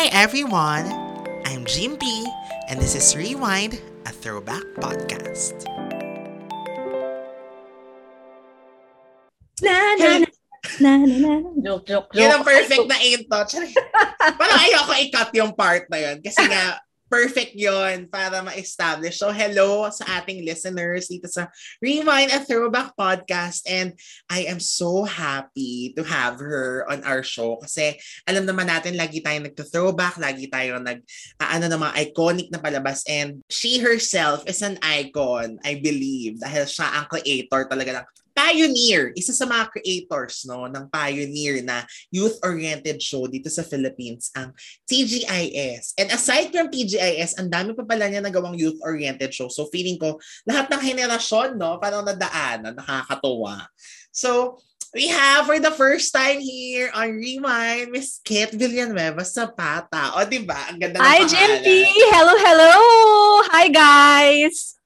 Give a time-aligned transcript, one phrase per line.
[0.00, 0.88] Hi everyone!
[1.44, 2.08] I'm Jim B,
[2.72, 5.68] and this is Rewind, a throwback podcast.
[9.60, 10.28] Na, na, na,
[10.80, 11.52] na, na, na.
[11.60, 12.16] Joke, joke, joke.
[12.16, 13.44] Yun ang perfect na intro.
[14.40, 16.16] Parang ayoko i-cut yung part na yun.
[16.24, 16.80] Kasi nga,
[17.10, 19.18] perfect yon para ma-establish.
[19.18, 21.50] So, hello sa ating listeners dito sa
[21.82, 23.66] Rewind a Throwback Podcast.
[23.66, 23.98] And
[24.30, 27.98] I am so happy to have her on our show kasi
[28.30, 31.02] alam naman natin, lagi tayo nagto-throwback, lagi tayo nag,
[31.42, 33.02] uh, ano na mga iconic na palabas.
[33.10, 38.06] And she herself is an icon, I believe, dahil siya ang creator talaga ng
[38.40, 44.56] Pioneer, isa sa mga creators no ng Pioneer na youth-oriented show dito sa Philippines ang
[44.88, 45.92] TGIS.
[46.00, 49.52] And aside from TGIS, ang dami pa pala niya nagawang youth-oriented show.
[49.52, 50.16] So feeling ko
[50.48, 53.68] lahat ng henerasyon no parang nadaanan, nakakatuwa.
[54.08, 54.56] So
[54.96, 60.16] we have for the first time here on Rewind, Miss Kate Villanueva Zapata.
[60.16, 60.72] O, di ba?
[60.72, 61.22] Ang ganda ng Hi.
[61.28, 61.84] Jimpy!
[62.10, 62.74] Hello, hello!
[63.52, 64.79] Hi, guys!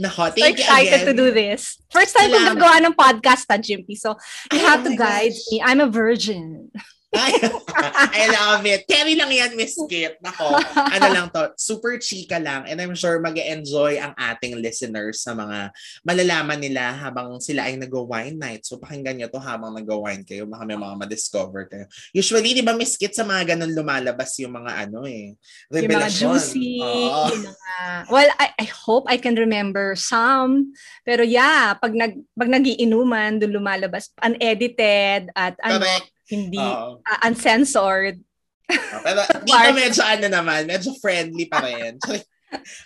[0.00, 1.76] Nako, So thank you excited to do this.
[1.92, 2.56] First time Salamat.
[2.56, 3.96] gagawa ng podcast, ha, Jimpy.
[3.96, 4.16] So,
[4.52, 5.52] you have oh to my guide gosh.
[5.52, 5.62] me.
[5.62, 6.72] I'm a virgin.
[7.10, 7.34] Ay,
[8.22, 8.86] I love it.
[8.86, 10.22] Carry lang yan, Miss Kit.
[10.22, 12.70] Nako, ano lang to, super chika lang.
[12.70, 15.74] And I'm sure mag enjoy ang ating listeners sa mga
[16.06, 18.62] malalaman nila habang sila ay nag-wine night.
[18.62, 20.46] So pakinggan nyo to habang nag-wine kayo.
[20.46, 21.90] Baka may mga ma-discover kayo.
[22.14, 25.34] Usually, di ba, Miss Kit, sa mga ganun lumalabas yung mga ano eh,
[25.74, 27.74] Yung mga juicy, yung mga...
[28.06, 30.78] Well, I, I hope I can remember some.
[31.02, 36.19] Pero yeah, pag, nag, pag nagiinuman, doon lumalabas unedited at ano, Correct.
[36.30, 38.22] Hindi uh, uncensored.
[38.70, 41.98] Ah, Pero dito medyo ano naman, medyo friendly pa rin.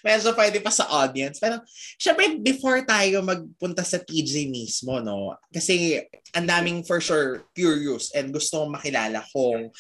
[0.05, 1.41] medyo pwede pa sa audience.
[1.41, 1.61] Pero
[2.01, 5.37] syempre before tayo magpunta sa TJ mismo, no?
[5.53, 6.01] Kasi
[6.37, 9.71] ang daming for sure curious and gusto kong makilala kung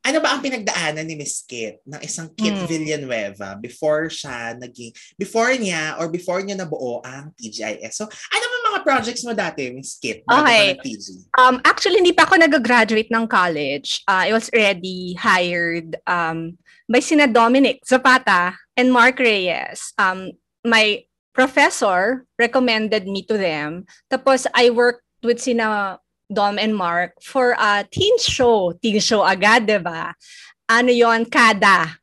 [0.00, 2.64] ano ba ang pinagdaanan ni Miss Kit ng isang Kit Mm.
[2.64, 8.00] Villanueva before siya naging, before niya or before niya nabuo ang TGIS.
[8.00, 8.44] So, ano
[8.80, 10.24] mga projects mo dati, Miss Kit?
[10.24, 10.80] Okay.
[11.36, 14.00] Um, actually, hindi pa ako nag-graduate ng college.
[14.08, 16.56] Uh, I was already hired um,
[16.88, 19.92] by sina Dominic Zapata and Mark Reyes.
[20.00, 20.32] Um,
[20.64, 21.04] my
[21.36, 23.84] professor recommended me to them.
[24.08, 26.00] Tapos, I worked with sina
[26.32, 28.72] Dom and Mark for a teen show.
[28.80, 30.16] Teen show agad, di ba?
[30.70, 31.99] Ano yon Kada.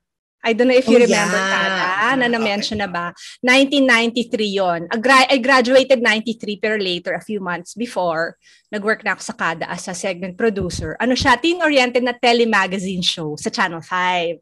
[0.47, 1.51] I don't know if you Oh, remember yeah.
[1.51, 2.31] Kada, na Okay.
[2.39, 3.11] na-mention na ba?
[3.43, 4.79] 1993 yon.
[4.87, 8.39] I gra- I graduated 93 pero later, a few months before,
[8.71, 10.95] nag-work na ako sa Kada as a segment producer.
[11.03, 11.35] Ano siya?
[11.35, 14.39] Teen-oriented na telemagazine show sa Channel 5.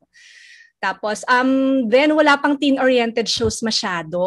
[0.78, 4.22] Tapos, um, then wala pang teen-oriented shows masyado.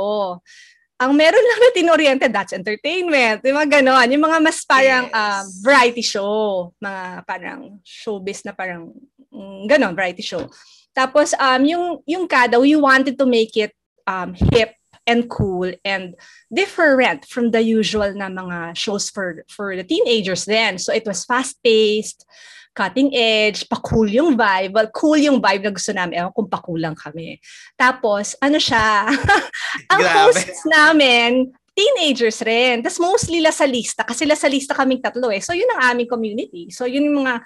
[0.99, 3.39] Ang meron lang na teen-oriented, that's entertainment.
[3.47, 4.10] Yung mga ganon.
[4.10, 5.15] Yung mga mas parang Yes.
[5.15, 6.34] um, variety show.
[6.83, 8.91] Mga parang showbiz na parang
[9.31, 10.43] mm, ganon, variety show.
[10.98, 13.70] Tapos, um, yung, yung kada, we wanted to make it
[14.10, 14.75] um, hip
[15.06, 16.19] and cool and
[16.53, 20.76] different from the usual na mga shows for for the teenagers then.
[20.76, 22.26] So it was fast-paced,
[22.76, 24.76] cutting edge, pa-cool yung vibe.
[24.76, 26.20] Well, cool yung vibe na gusto namin.
[26.20, 27.41] Ewan kung pa-cool lang kami.
[27.75, 29.09] Tapos, ano siya?
[29.91, 30.15] ang Grabe.
[30.15, 32.84] hosts namin, teenagers rin.
[32.84, 34.04] Tapos mostly lasalista.
[34.04, 35.41] Kasi lasalista kaming tatlo eh.
[35.41, 36.69] So, yun ang aming community.
[36.70, 37.42] So, yun yung mga,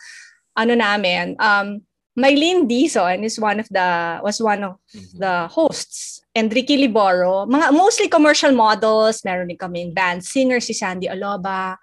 [0.52, 1.80] ano namin, um,
[2.18, 4.76] Mylene Dizon is one of the, was one of
[5.16, 6.20] the hosts.
[6.34, 11.76] And Ricky Liboro, mga mostly commercial models, meron din kaming band singer si Sandy Aloba,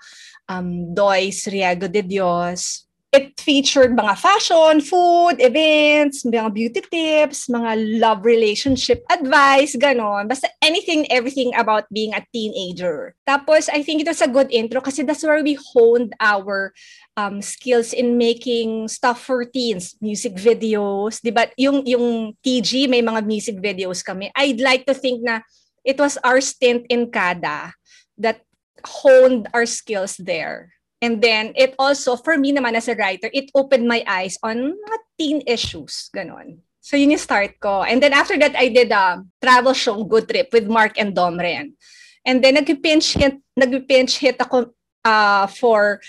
[0.50, 2.88] um, Doyce Riego de Dios.
[3.09, 10.30] It featured mga fashion, food, events, mga beauty tips, mga love relationship advice, ganon.
[10.30, 13.18] Basta anything, everything about being a teenager.
[13.25, 16.69] Tapos, I think it was a good intro kasi that's where we honed our
[17.18, 21.50] um, skills in making stuff for teens, music videos, 'di ba?
[21.58, 24.30] Yung yung TG may mga music videos kami.
[24.38, 25.42] I'd like to think na
[25.81, 27.74] it was our stint in Kada
[28.22, 28.46] that
[28.86, 30.78] honed our skills there.
[31.02, 34.76] And then it also for me naman as a writer, it opened my eyes on
[34.76, 36.60] mga teen issues, ganon.
[36.81, 37.84] So yun yung start ko.
[37.84, 41.40] And then after that I did a travel show Good Trip with Mark and Dom
[41.40, 41.75] rin.
[42.25, 44.75] And then nag-pinch hit, nag-pinch hit ako
[45.06, 46.01] uh, for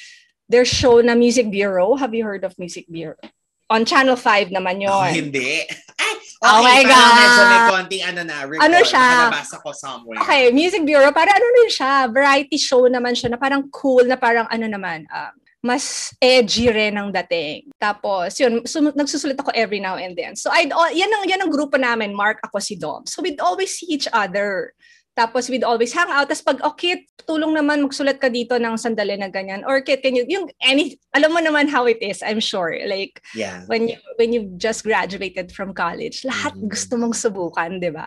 [0.48, 1.94] their show na Music Bureau.
[1.94, 3.22] Have you heard of Music Bureau?
[3.70, 5.10] On Channel 5 naman Ako yun.
[5.14, 5.62] hindi.
[6.02, 7.12] Ay, okay, Oh my God.
[7.14, 8.64] medyo may konting ano na, record.
[8.66, 9.06] Ano siya?
[9.30, 10.18] Nakalabas ako somewhere.
[10.24, 14.18] Okay, Music Bureau, para ano rin siya, variety show naman siya na parang cool, na
[14.18, 17.68] parang ano naman, um, mas edgy rin ang dating.
[17.76, 20.32] Tapos, yun, sum- nagsusulit ako every now and then.
[20.32, 23.04] So, I'd, yan ang, yan ang grupo namin, Mark, ako si Dom.
[23.04, 24.72] So, we'd always see each other.
[25.18, 26.30] Tapos we'd always hang out.
[26.30, 29.66] Tapos pag, okay, tulong naman, magsulat ka dito ng sandali na ganyan.
[29.66, 32.72] Or Kit, can you, yung any, alam mo naman how it is, I'm sure.
[32.86, 33.66] Like, Yeah.
[33.66, 36.70] when you when you just graduated from college, lahat Mhm.
[36.70, 38.06] gusto mong subukan, 'di ba?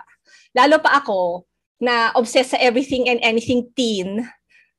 [0.56, 1.44] Lalo pa ako
[1.84, 4.24] na obsessed sa everything and anything teen.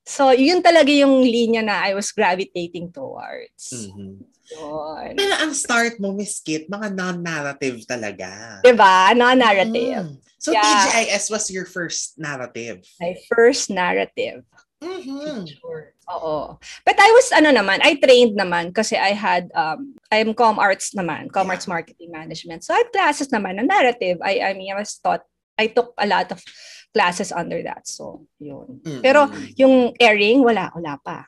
[0.05, 3.73] So, yun talaga yung linya na I was gravitating towards.
[3.73, 4.21] Mhm.
[4.53, 5.17] Yun.
[5.17, 8.61] Pero ang start mo, Miss Kit, mga non-narrative talaga.
[8.61, 9.17] 'Di ba?
[9.17, 10.05] Non-narrative.
[10.13, 10.21] Mm.
[10.37, 10.61] So, Yeah.
[10.61, 12.85] TGIS was your first narrative.
[13.01, 14.45] My first narrative.
[14.85, 15.49] Mhm.
[15.49, 15.97] Sure.
[16.13, 16.61] Oo.
[16.85, 20.93] But I was, ano naman, I trained naman kasi I had, um, I'm com arts
[20.93, 22.61] naman, com arts marketing management.
[22.61, 24.21] So I had classes naman na narrative.
[24.21, 25.25] I, I mean, I was taught,
[25.57, 26.45] I took a lot of
[26.93, 27.89] classes under that.
[27.89, 28.85] So, yun.
[28.85, 29.01] Mhm.
[29.01, 31.25] Pero yung airing, wala, wala pa.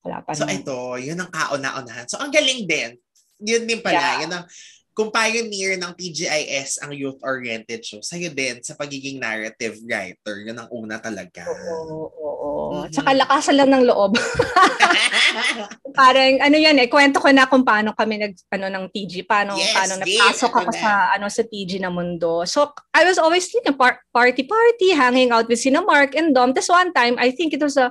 [0.00, 0.60] Wala pa So naman.
[0.60, 2.06] ito, yun ang kauna-unahan.
[2.08, 2.96] So ang galing din.
[3.40, 3.96] Yun din pala.
[3.96, 4.20] Yeah.
[4.24, 4.44] Yun ang,
[4.90, 10.68] kung pioneer ng TGIS ang youth-oriented show, sa'yo din sa pagiging narrative writer, yun ang
[10.68, 11.46] una talaga.
[11.46, 12.50] Oo, oo, oo.
[12.84, 12.92] Mhm.
[12.92, 14.12] Tsaka lakasan lang ng loob.
[16.00, 19.56] Parang ano yan eh, kwento ko na kung paano kami nag ano ng TG, paano
[19.56, 20.78] Yes, paano game, napasok ako na.
[20.78, 22.44] sa ano sa TG na mundo.
[22.46, 26.32] So I was always you know, par- party party, hanging out with Sina Mark and
[26.32, 26.52] Dom.
[26.52, 27.90] Tapos one time, I think it was a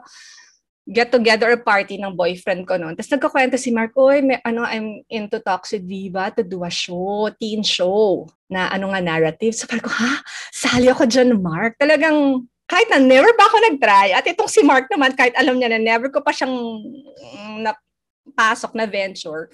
[0.89, 2.97] get together party ng boyfriend ko noon.
[2.97, 6.73] Tapos nagkakwento si Mark, oy, may, ano, I'm into Talks with Viva to do a
[6.73, 9.53] show, teen show, na ano nga narrative.
[9.53, 10.25] So parang ko, ha?
[10.49, 11.77] Sali ako dyan, Mark.
[11.77, 14.17] Talagang kahit na never pa ako nag-try.
[14.17, 18.73] At itong si Mark naman, kahit alam niya na never ko pa siyang mm, napasok
[18.73, 19.53] na venture,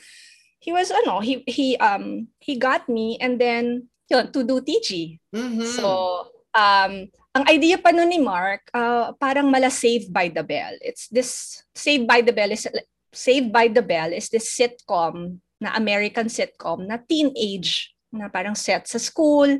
[0.64, 5.20] he was, ano, he, he, um, he got me and then, yun, to do TG.
[5.36, 5.68] Mhm.
[5.68, 10.72] So, um, ang idea pa nun ni Mark, uh, parang mala Saved by the Bell.
[10.80, 12.64] It's this, Saved by the Bell is,
[13.12, 18.88] Saved by the Bell is this sitcom, na American sitcom, na teenage, na parang set
[18.88, 19.52] sa school,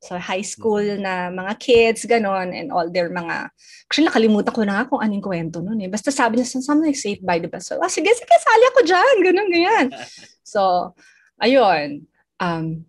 [0.00, 3.52] so high school na mga kids, ganon, and all their mga,
[3.84, 5.92] actually nakalimutan ko na nga kung anong kwento nun eh.
[5.92, 7.60] Basta sabi niya, something like Saved by the Bell.
[7.60, 9.86] So, ah, sige, sige, sali ako dyan, ganon, ganyan.
[10.48, 10.96] So,
[11.44, 12.08] ayun.
[12.40, 12.88] Um,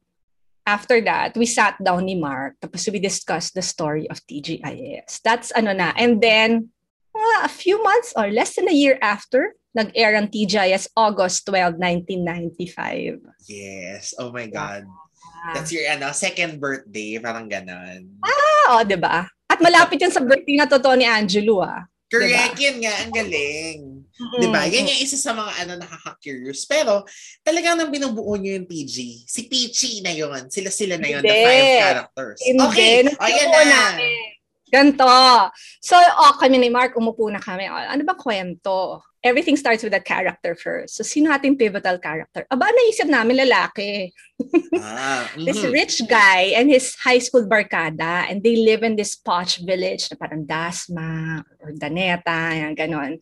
[0.69, 5.25] after that, we sat down ni Mark, tapos we discussed the story of TGIS.
[5.25, 5.97] That's ano na.
[5.97, 6.69] And then,
[7.17, 11.81] uh, a few months or less than a year after, nag-air ang TGIS August 12,
[11.81, 13.25] 1995.
[13.49, 14.13] Yes.
[14.21, 14.85] Oh my God.
[14.85, 17.17] Ah, That's your ano, second birthday.
[17.17, 18.21] Parang ganon.
[18.69, 19.25] oh, di ba?
[19.49, 21.89] At malapit yan sa birthday na totoo ni Angelo, ah.
[22.09, 22.57] Correct.
[22.61, 22.93] Yun nga.
[23.05, 23.81] Ang galing.
[24.19, 24.67] Diba?
[24.67, 26.67] Mm, Yan yung isa sa mga ano nakaka-curious.
[26.67, 27.07] Pero
[27.39, 30.51] talagang nang binubuo nyo yung PG, si Peachy na yun.
[30.51, 32.39] Sila-sila na yun, the five characters.
[32.43, 32.63] Hindi.
[32.67, 32.95] Okay.
[33.15, 33.79] O, yan Nabuo na.
[33.95, 34.29] namin.
[34.69, 35.09] Ganto.
[35.81, 37.65] So, oh, kami ni Mark, umupo na kami.
[37.65, 39.01] Oh, ano ba kwento?
[39.19, 40.95] Everything starts with a character first.
[40.95, 42.47] So, sino ating pivotal character?
[42.47, 44.13] Aba, naisip namin lalaki.
[44.79, 45.73] Ah, This mhm.
[45.75, 50.15] rich guy and his high school barkada and they live in this posh village na
[50.15, 53.19] parang Dasma or Daneta, yan, ganon.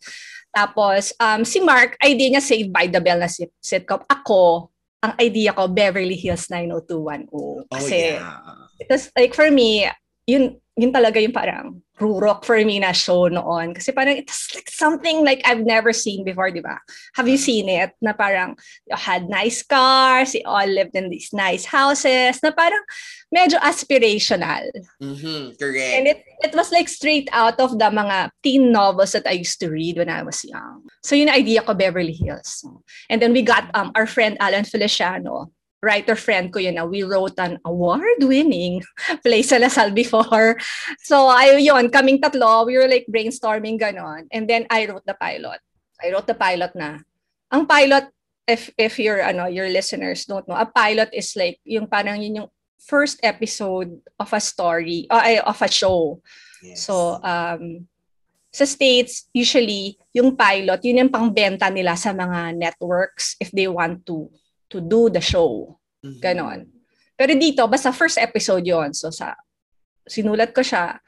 [0.57, 4.01] Tapos, um, si Mark, idea niya Saved by the Bell na sit- sitcom.
[4.09, 4.73] Ako,
[5.05, 7.29] ang idea ko, Beverly Hills 90210.
[7.29, 8.41] Oh, Kasi, yeah.
[8.81, 9.85] it was like for me,
[10.25, 13.73] yun, yun talaga yung parang rurok for me na show noon.
[13.73, 16.77] Kasi parang it's like something like I've never seen before, di ba?
[17.17, 17.93] Have you seen it?
[18.01, 22.81] Na parang you had nice cars, they all lived in these nice houses, na parang
[23.33, 24.63] medyo aspirational.
[25.03, 25.93] Mhm, correct.
[25.99, 29.59] And it it was like straight out of the mga teen novels that I used
[29.59, 30.87] to read when I was young.
[31.03, 32.63] So yun ang idea ko, Beverly Hills.
[33.11, 35.51] And then we got um our friend Alan Feliciano,
[35.83, 38.81] writer friend ko yun na we wrote an award-winning
[39.25, 40.55] play sa Lasal before.
[41.03, 44.31] So ay yun, kaming tatlo, we were like brainstorming ganon.
[44.31, 45.59] And then I wrote the pilot.
[45.99, 47.03] I wrote the pilot na.
[47.51, 48.07] Ang pilot,
[48.47, 52.43] if if your ano your listeners don't know, a pilot is like yung parang yun
[52.43, 56.21] yung first episode of a story, uh, of a show.
[56.63, 56.85] Yes.
[56.85, 57.85] So, um,
[58.53, 64.01] sa States, usually, yung pilot, yun yung pangbenta nila sa mga networks if they want
[64.07, 64.31] to
[64.71, 65.77] to do the show.
[66.01, 66.19] Mhm.
[66.19, 66.59] Ganon.
[67.17, 69.33] Pero dito, basta first episode yon So, sa,
[70.05, 71.01] sinulat ko siya.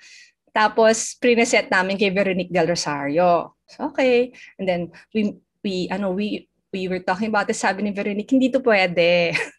[0.49, 3.55] Tapos, prineset namin kay Veronique Del Rosario.
[3.69, 4.33] So, okay.
[4.57, 4.81] And then,
[5.13, 7.57] we, we, ano, we, we were talking about it.
[7.57, 9.38] Sabi ni Veronique, hindi to pwede.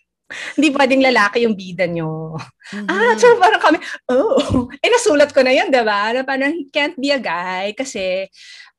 [0.57, 2.39] hindi pwedeng lalaki yung bida nyo.
[2.87, 3.19] Ah, Mhm.
[3.19, 3.79] so parang kami,
[4.11, 4.71] oh.
[4.83, 6.15] Eh, nasulat ko na yun, di ba?
[6.15, 8.31] Na parang he can't be a guy kasi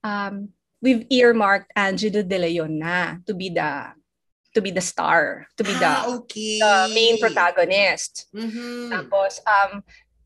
[0.01, 0.47] um,
[0.79, 3.91] we've earmarked Angelo De Leon na to be the
[4.51, 6.59] to be the star, to be the, ah, okay.
[6.59, 8.27] the main protagonist.
[8.35, 8.91] Mhm.
[8.91, 9.79] Tapos, um,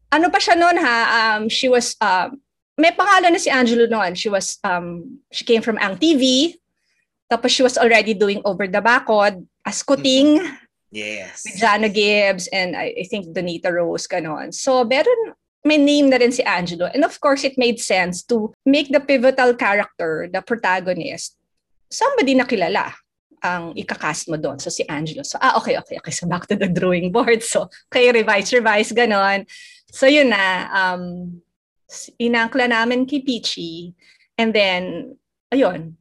[0.09, 0.97] ano pa siya noon ha?
[1.13, 2.41] Um, she was, um,
[2.73, 4.17] may pangalan na si Angelo noon.
[4.17, 6.57] She was, um, she came from Ang TV.
[7.29, 10.41] Tapos she was already doing Over the Backward as Kuting
[10.95, 11.43] Yes.
[11.43, 14.55] with Jana Gibbs and I, I think Donita Rose, ganon.
[14.55, 15.35] So, meron,
[15.67, 16.87] may name na rin si Angelo.
[16.87, 21.35] And of course, it made sense to make the pivotal character, the protagonist,
[21.91, 22.95] somebody na kilala
[23.43, 24.55] ang ikakast mo doon.
[24.63, 25.21] So, si Angelo.
[25.27, 26.15] So, ah, okay, okay, okay.
[26.15, 27.43] So, back to the drawing board.
[27.43, 29.45] So, okay, revise, revise, ganon.
[29.91, 30.71] So, yun na.
[30.71, 31.41] Um,
[32.17, 33.93] inangkla namin kay Peachy.
[34.39, 35.17] And then,
[35.51, 35.93] ayun,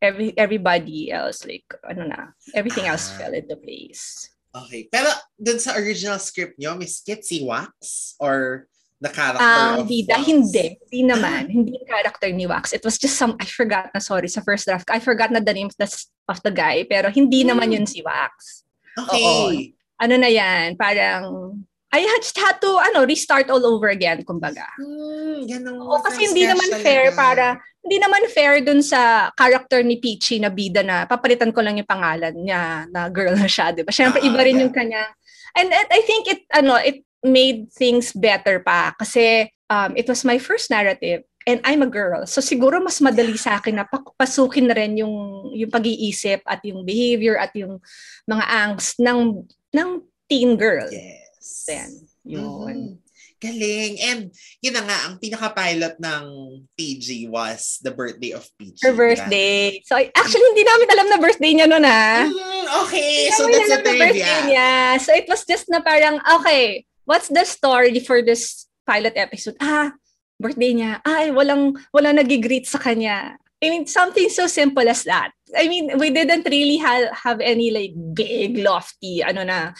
[0.00, 2.20] every everybody else, like, ano na,
[2.54, 3.18] everything else Ah.
[3.18, 4.30] fell into place.
[4.64, 4.88] Okay.
[4.88, 8.14] Pero dun sa original script nyo, Miss Kit, si Wax?
[8.16, 8.64] Or
[8.96, 10.24] the character Ang of bida, Wax?
[10.24, 10.66] hindi.
[10.88, 11.42] Hindi naman.
[11.52, 12.72] Hindi yung character ni Wax.
[12.72, 14.88] It was just some, I forgot na, sorry, sa first draft.
[14.88, 15.88] I forgot na the name of the,
[16.32, 17.52] of the guy, pero hindi Hmm.
[17.52, 18.64] naman yun si Wax.
[18.96, 19.76] Okay.
[20.00, 21.52] Ano na yan, parang,
[21.92, 24.64] I had, had to, ano, restart all over again, kumbaga.
[24.80, 25.80] Hmm, ganun.
[25.80, 26.84] Oo, kasi hindi naman talaga.
[26.84, 27.44] fair para,
[27.86, 31.86] hindi naman fair dun sa character ni Peachy na bida na, papalitan ko lang yung
[31.86, 33.94] pangalan niya na girl na siya, di ba?
[33.94, 34.64] Siyempre, Ah, iba rin yeah.
[34.66, 35.06] yung kanya.
[35.54, 40.26] And, and I think it, ano, it made things better pa kasi um, it was
[40.26, 42.26] my first narrative and I'm a girl.
[42.26, 43.86] So siguro mas madali sa akin na
[44.18, 47.78] pasukin na rin yung, yung pag-iisip at yung behavior at yung
[48.26, 49.88] mga angst ng, ng
[50.26, 50.90] teen girl.
[50.90, 51.70] Yes.
[51.70, 51.90] Then,
[52.26, 52.98] yun.
[52.98, 53.05] Mhm.
[53.36, 54.00] Galing.
[54.00, 54.20] And
[54.64, 56.24] yun na nga, ang pinaka-pilot ng
[56.72, 58.80] PG was The Birthday of Peachy.
[58.80, 59.84] Her birthday.
[59.84, 62.24] So, actually, hindi namin alam na birthday niya noon, ha?
[62.24, 64.40] Mm, okay, Hindi so that's the na birthday trivia.
[64.48, 64.70] niya.
[65.04, 69.60] So, it was just na parang, okay, what's the story for this pilot episode?
[69.60, 69.92] Ah,
[70.40, 71.04] birthday niya.
[71.04, 73.36] Ay, walang, walang nag-greet sa kanya.
[73.60, 75.32] I mean, something so simple as that.
[75.56, 79.72] I mean, we didn't really have, have any like big, lofty, ano na,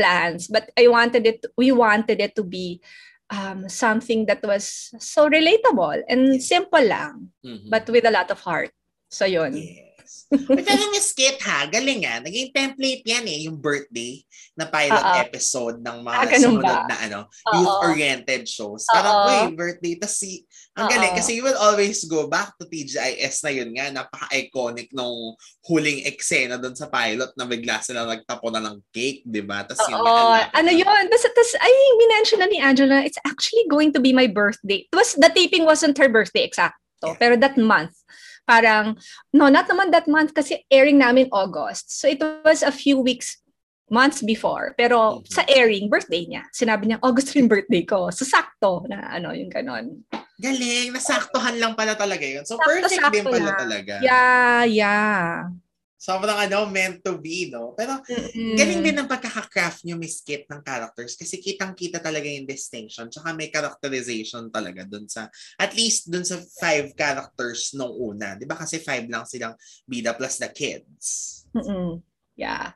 [0.00, 0.48] plans.
[0.48, 2.80] But I wanted it, we wanted it to be
[3.28, 7.68] um, something that was so relatable and simple lang, Mhm.
[7.68, 8.72] but with a lot of heart.
[9.12, 9.54] So, yun.
[9.54, 10.26] Yes.
[10.30, 12.18] But Miss Kit ha, galing ah.
[12.18, 14.22] Naging template yan eh, yung birthday
[14.58, 15.14] na pilot Oo.
[15.22, 16.90] episode ng mga Ah, sumunod ba?
[16.90, 17.18] na ano,
[17.54, 18.86] youth-oriented shows.
[18.90, 19.94] Parang, uy, birthday.
[19.94, 20.42] Tapos si,
[20.78, 21.18] ang galing Oo.
[21.18, 25.34] kasi you will always go back to TGIS na yun nga, napaka-iconic nung
[25.66, 29.66] huling eksena doon sa pilot na bigla sila nagtapo na ng cake, di ba?
[29.66, 30.86] Tapos yun, ano yun?
[30.86, 34.86] Tapos, tapos ay, minention na ni Angela, it's actually going to be my birthday.
[34.86, 36.78] It was, the taping wasn't her birthday, exacto.
[37.02, 37.18] Yeah.
[37.18, 37.98] Pero that month,
[38.46, 38.94] parang,
[39.34, 41.98] no, not naman that month kasi airing namin August.
[41.98, 43.42] So it was a few weeks,
[43.90, 44.78] months before.
[44.78, 45.26] Pero Mhm.
[45.26, 46.46] sa airing, birthday niya.
[46.54, 48.14] Sinabi niya, August rin birthday ko.
[48.14, 50.06] So sakto na ano, yung ganon.
[50.40, 52.48] Galing, nasaktuhan lang pala talaga yun.
[52.48, 53.58] So Sakto, perfect din sakto pala lang.
[53.60, 53.94] talaga.
[54.00, 55.52] Yeah, yeah.
[56.00, 57.76] Sobrang ano, meant to be, no?
[57.76, 58.56] Pero Mm-mm.
[58.56, 63.36] Galing din ang pagkaka-craft nyo, Miss Kit, ng characters kasi kitang-kita talaga yung distinction tsaka
[63.36, 65.28] may characterization talaga dun sa,
[65.60, 68.32] at least dun sa five characters nung una.
[68.32, 69.52] Di ba kasi five lang silang
[69.84, 71.44] bida plus the kids.
[71.52, 72.00] Mm-mm.
[72.32, 72.72] Yeah.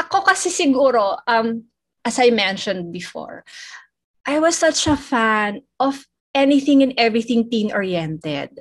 [0.00, 1.68] Ako kasi siguro, um,
[2.08, 3.44] as I mentioned before,
[4.24, 8.60] I was such a fan of anything and everything teen-oriented.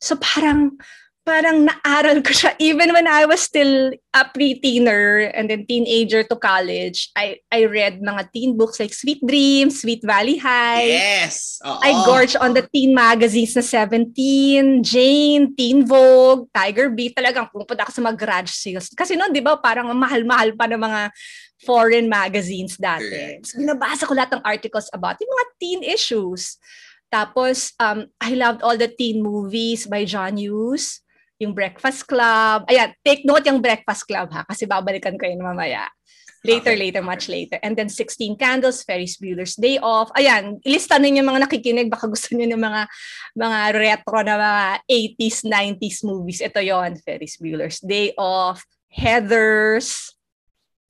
[0.00, 0.80] So parang,
[1.22, 6.34] parang naaral ko siya even when I was still a pre-teener and then teenager to
[6.34, 7.14] college.
[7.14, 10.90] I I read mga teen books like Sweet Dreams, Sweet Valley High.
[10.98, 11.62] yes!
[11.62, 11.78] Oo.
[11.78, 17.14] I gorge on the teen magazines na 17, Jane, Teen Vogue, Tiger Beat.
[17.14, 18.90] Talagang pumunta ako sa mga garage sales.
[18.90, 21.00] Kasi noon, di ba, parang ang mahal-mahal pa ng mga
[21.62, 23.06] foreign magazines dati.
[23.06, 23.46] Correct.
[23.46, 26.58] So, binabasa ko lahat ng articles about yung mga teen issues.
[27.12, 31.04] Tapos, um, I loved all the teen movies by John Hughes,
[31.36, 32.64] yung Breakfast Club.
[32.72, 35.92] Ayan, take note yung Breakfast Club ha, kasi babalikan ko yun mamaya.
[36.42, 36.90] Later, Okay.
[36.90, 37.54] later, much later.
[37.62, 40.10] And then 16 Candles, Ferris Bueller's Day Off.
[40.18, 41.86] Ayan, ilista ninyo yung mga nakikinig.
[41.86, 42.82] Baka gusto niyo ng mga
[43.38, 46.42] mga retro na mga 80s, 90s movies.
[46.42, 50.18] Ito yon Ferris Bueller's Day Off, Heathers,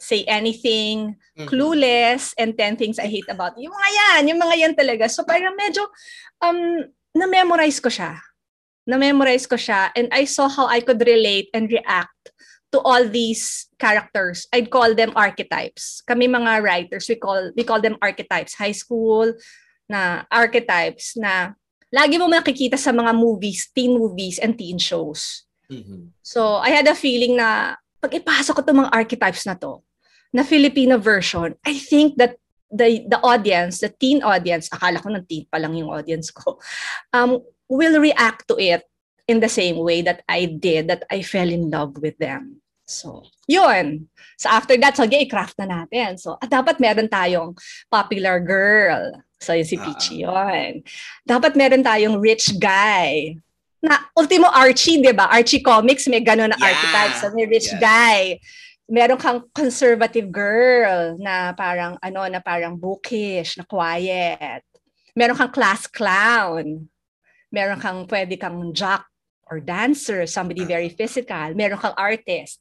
[0.02, 1.46] Say Anything, Mhm.
[1.46, 3.70] Clueless, and 10 Things I Hate About You.
[3.70, 5.06] Yung mga yan, yung mga yan talaga.
[5.06, 5.86] So parang medyo,
[6.42, 6.82] um,
[7.14, 8.18] na-memorize ko siya.
[8.82, 12.34] Na-memorize ko siya and I saw how I could relate and react
[12.74, 14.50] to all these characters.
[14.50, 16.02] I'd call them archetypes.
[16.02, 18.58] Kami mga writers, we call we call them archetypes.
[18.58, 19.38] High school
[19.86, 21.54] na archetypes na
[21.92, 25.44] lagi mo makikita sa mga movies, teen movies and teen shows.
[25.68, 26.16] Mhm.
[26.24, 29.84] So, I had a feeling na pag ipasok ko itong mga archetypes na to,
[30.32, 32.36] na Filipino version, I think that
[32.72, 36.56] the the audience, the teen audience, akala ko ng teen pa lang yung audience ko,
[37.16, 38.82] um, will react to it
[39.28, 42.58] in the same way that I did, that I fell in love with them.
[42.82, 44.10] So, yun.
[44.36, 46.18] So, after that, so, i-craft na natin.
[46.18, 47.56] So, at dapat meron tayong
[47.88, 49.22] popular girl.
[49.40, 49.84] So, yun si Ah.
[49.86, 50.82] Peachy yun.
[51.24, 53.38] Dapat meron tayong rich guy.
[53.80, 55.30] Na, ultimo Archie, di ba?
[55.30, 56.68] Archie Comics, may gano'n na Yeah.
[56.74, 57.14] archetype.
[57.22, 57.80] So, may rich Yeah.
[57.80, 58.18] guy.
[58.90, 64.62] Meron kang conservative girl na parang, ano, na parang bookish, na quiet.
[65.16, 66.88] meron kang class clown.
[67.52, 69.04] Meron kang pwede kang jock
[69.48, 71.52] or dancer, somebody very physical.
[71.52, 72.60] Meron kang artist.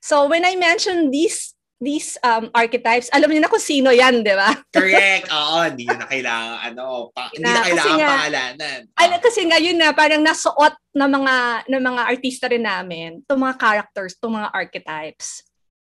[0.00, 4.36] So when I mention these these um, archetypes, alam niyo na kung sino yan, di
[4.36, 4.52] ba?
[4.76, 5.32] Correct.
[5.32, 8.80] Oo, hindi na kailangan, ano, pa, hindi na, kailangan nga, pangalanan.
[8.84, 9.00] Oh.
[9.00, 11.34] Ano, kasi ngayon na, parang nasuot na mga,
[11.72, 15.40] na mga artista rin namin, itong mga characters, itong mga archetypes.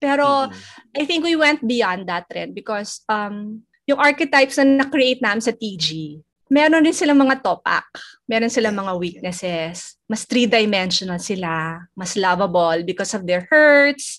[0.02, 0.98] Pero, mm-hmm.
[0.98, 5.54] I think we went beyond that trend because um, yung archetypes na na-create namin sa
[5.54, 6.18] TG,
[6.50, 7.86] meron din silang mga topak.
[8.26, 9.94] Meron silang mga weaknesses.
[10.10, 11.78] Mas three-dimensional sila.
[11.94, 14.18] Mas lovable because of their hurts,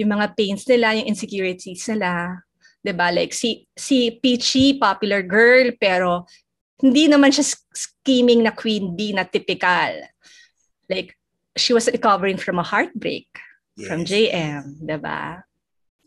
[0.00, 2.40] yung mga pains nila, yung insecurities nila.
[2.82, 3.10] 'di ba?
[3.10, 6.24] Like si si Peachy, popular girl, pero
[6.78, 9.98] hindi naman siya scheming na queen bee na typical.
[10.86, 11.18] Like
[11.58, 13.26] she was recovering from a heartbreak
[13.78, 13.86] yes.
[13.86, 15.48] from JM, 'di ba?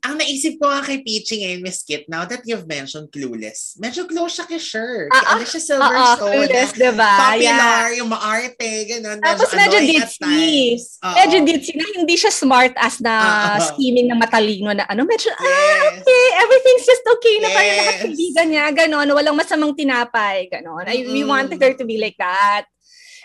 [0.02, 4.10] ang naisip ko nga kay Peachy ngayon, Miss Kit, now that you've mentioned Clueless, medyo
[4.10, 5.06] close siya kay Cher.
[5.14, 5.94] Uh, uh, Alicia Silverstone.
[5.94, 7.14] Uh, uh, clueless, diba?
[7.22, 7.98] Popular, yeah.
[8.02, 9.22] yung maarte, gano'n.
[9.22, 10.74] Tapos medyo ditzy.
[11.06, 15.06] Medyo ditzy na hindi siya smart as na uh, scheming na matalino na ano.
[15.06, 15.62] Medyo, ah, yes.
[15.70, 17.54] ah, okay, everything's just okay na yes.
[17.54, 19.10] parang nakakaibigan niya, gano'n.
[19.14, 20.90] Walang masamang tinapay, gano'n.
[20.90, 21.14] Mm-hmm.
[21.14, 22.66] we wanted her to be like that.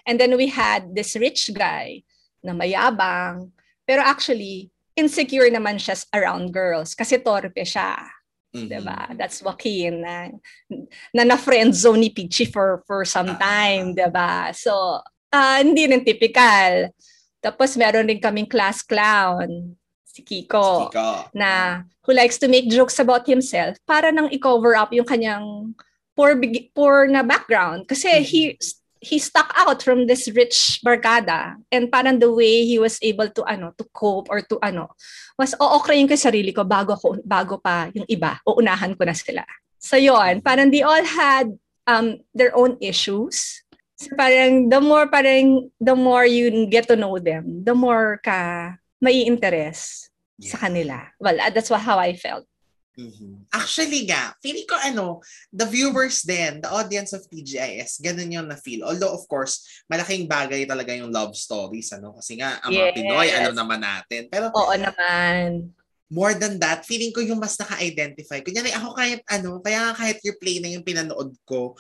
[0.05, 2.05] And then we had this rich guy
[2.45, 3.56] na mayabang.
[3.87, 7.95] Pero actually, insecure naman siya around girls kasi torpe siya.
[8.57, 8.69] Mm-hmm.
[8.69, 9.01] 'Di ba?
[9.15, 10.33] That's Joaquin na
[11.13, 13.39] na, na friend zone ni Peachy for for some ah.
[13.39, 14.51] time, 'di ba?
[14.57, 15.01] So,
[15.31, 16.91] uh, hindi rin typical.
[17.45, 22.73] Tapos meron din kaming class clown, si Kiko, si Kiko, na who likes to make
[22.73, 25.77] jokes about himself para nang i-cover up yung kanyang
[26.17, 26.33] poor
[26.73, 28.27] poor na background kasi mm-hmm.
[28.27, 28.43] he
[29.07, 31.55] he stuck out from this rich barkada.
[31.71, 34.91] And parang the way he was able to ano to cope or to ano
[35.39, 38.43] was ookrayin ko yung sarili ko bago ako bago pa yung iba.
[38.43, 39.47] Uunahan ko na sila.
[39.79, 41.55] So yon parang they all had
[41.87, 43.63] um their own issues.
[43.95, 48.75] So parang the more parang the more you get to know them the more ka
[48.99, 50.11] mai interest
[50.43, 50.51] yeah.
[50.51, 51.07] sa kanila.
[51.23, 52.51] Well that's what how I felt
[52.97, 53.53] Mm-hmm.
[53.53, 55.21] Actually nga, feeling ko ano,
[55.53, 58.89] the viewers din, the audience of TGIS, ganun yung na-feel.
[58.89, 62.17] Although of course, malaking bagay talaga yung love stories, ano?
[62.17, 62.81] Kasi nga, ang yes.
[62.81, 64.33] mga Pinoy, ano naman natin.
[64.33, 65.69] Pero, Oo naman.
[66.09, 68.41] More than that, feeling ko yung mas naka-identify.
[68.41, 71.77] Kunyari, ako kahit ano, kaya kahit yung play na yung pinanood ko,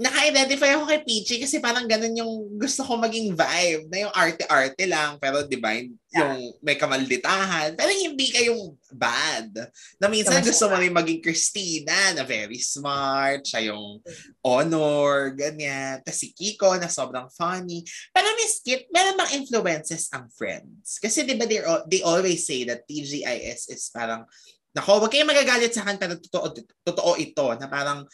[0.00, 3.84] naka-identify ako kay Peachy kasi parang ganun yung gusto ko maging vibe.
[3.92, 6.56] Na yung arte-arte lang pero di ba yung yeah.
[6.64, 7.76] may kamalditahan.
[7.76, 9.68] Pero hindi kayong bad.
[10.00, 14.00] Na minsan gusto mo rin maging Christina na very smart siya yung
[14.40, 16.00] honor ganyan.
[16.00, 17.84] Tapos si Kiko na sobrang funny.
[18.16, 20.96] Pero Miss Kit meron bang influences ang friends?
[20.96, 21.60] Kasi di ba they,
[21.92, 24.24] they always say that TGIS is parang
[24.70, 26.46] nako wag kayong magagalit sa akin pero totoo,
[26.86, 28.06] totoo ito na parang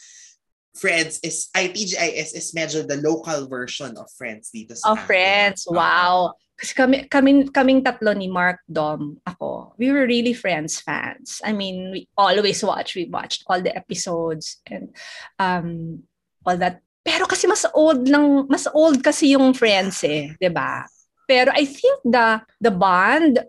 [0.77, 5.07] Friends is, ITGIS is medyo the local version of Friends dito sa Of atin.
[5.09, 6.37] Friends, wow.
[6.57, 11.41] Kasi kami, kami, kaming tatlo ni Mark, Dom, ako, we were really Friends fans.
[11.45, 14.89] I mean, we always watch, we watched all the episodes and
[15.37, 16.01] um,
[16.45, 16.81] all that.
[17.05, 20.83] Pero kasi mas old lang, mas old kasi yung Friends eh, 'di ba?
[21.23, 23.39] Pero I think the the bond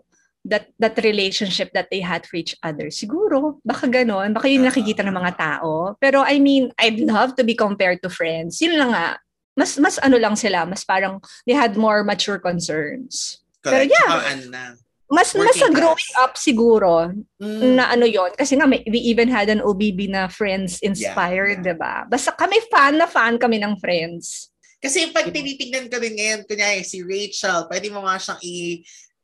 [0.45, 2.87] that that relationship that they had for each other.
[2.87, 5.95] Siguro, baka ganon, baka yun nakikita ng mga tao.
[5.99, 8.61] Pero I mean, I'd love to be compared to friends.
[8.63, 9.19] Yun lang nga.
[9.59, 13.43] Mas mas ano lang sila, mas parang they had more mature concerns.
[13.59, 13.91] Correct.
[13.91, 14.31] Pero yeah.
[14.31, 14.63] ano na,
[15.09, 17.09] mas mas sa growing up siguro
[17.41, 17.73] mm.
[17.73, 21.73] na ano yon kasi nga may, we even had an OBB na friends inspired, yeah,
[21.73, 21.75] yeah.
[21.75, 21.95] 'di ba?
[22.05, 24.53] Basta kami fan na fan kami ng friends.
[24.79, 28.79] Kasi pag tinitingnan ko rin ngayon, kunyari si Rachel, pwede mo nga siyang i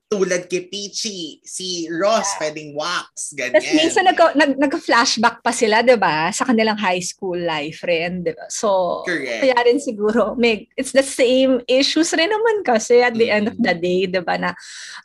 [0.06, 2.39] tulad kay Peachy, si Ross yeah.
[2.46, 3.58] pwedeng wax, ganyan.
[3.58, 8.22] Tapos minsan nag, nag, nag-flashback pa sila, di ba, sa kanilang high school life rin,
[8.22, 8.46] di ba?
[8.54, 9.41] So, Correct.
[9.41, 13.38] kaya rin siguro, may, it's the same issues rin naman kasi at the mm-hmm.
[13.38, 14.54] end of the day, di ba, na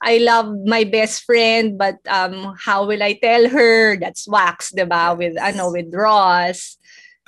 [0.05, 3.97] I love my best friend, but um, how will I tell her?
[3.97, 5.19] That's wax, di ba, yes.
[5.19, 6.77] with, ano, with Ross.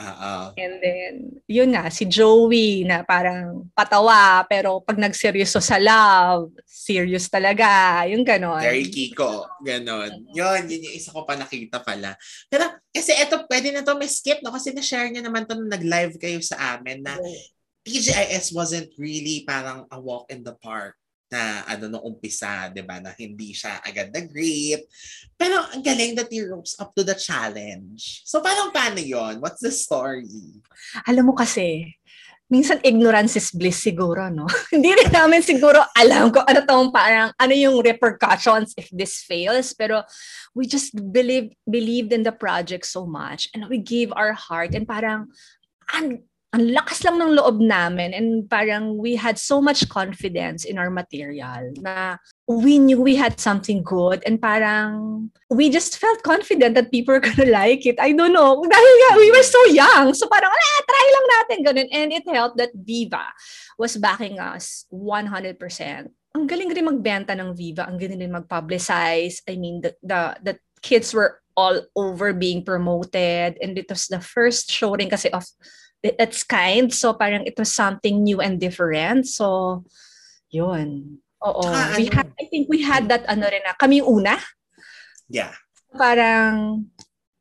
[0.03, 0.47] Uh-oh.
[0.59, 1.15] And then,
[1.47, 8.03] yun nga, si Joey na parang patawa, pero pag nagseryoso sa love, serious talaga.
[8.11, 8.59] Yung ganon.
[8.59, 9.47] Very Kiko.
[9.63, 10.27] Ganon.
[10.35, 12.19] Yun, yun yung isa ko pa nakita pala.
[12.51, 14.51] Pero, kasi eto, pwede na to may skip, no?
[14.51, 17.15] Kasi na-share niya naman to nung nag-live kayo sa amin na
[17.83, 20.95] TGIS wasn't really parang a walk in the park
[21.33, 24.85] na ano nung umpisa, 'di ba, na hindi siya agad na-greet.
[25.41, 28.21] Pero ang galing that he rose up to the challenge.
[28.29, 29.41] So parang paano 'yon?
[29.41, 30.61] What's the story?
[31.09, 31.97] Alam mo kasi,
[32.53, 34.45] minsan ignorance is bliss siguro, no?
[34.77, 39.73] hindi rin namin siguro alam ko ano tong parang ano yung repercussions if this fails,
[39.73, 40.05] pero
[40.53, 44.85] we just believe believed in the project so much and we gave our heart and
[44.85, 45.33] parang
[45.97, 46.21] ang
[46.53, 50.93] ang lakas lang ng loob namin and parang we had so much confidence in our
[50.93, 56.93] material na we knew we had something good and parang we just felt confident that
[56.93, 57.97] people are gonna like it.
[57.97, 58.61] I don't know.
[58.61, 60.13] Dahil nga, we were so young.
[60.13, 61.59] So parang, ah, try lang natin.
[61.65, 61.89] Ganun.
[61.89, 63.33] And it helped that Viva
[63.81, 65.57] was backing us 100%.
[66.37, 67.89] Ang galing rin magbenta ng Viva.
[67.89, 69.41] Ang galing rin mag-publicize.
[69.49, 73.57] I mean, the, the, the kids were all over being promoted.
[73.61, 75.45] And it was the first show rin kasi of
[76.03, 76.93] its kind.
[76.93, 79.31] So parang it was something new and different.
[79.31, 79.85] So,
[80.51, 81.23] yun.
[81.43, 81.63] Oo.
[81.63, 84.39] Tsaka we ano- had, I think we had that ano rin na, kami yung una.
[85.31, 85.55] Yeah.
[85.95, 86.87] Parang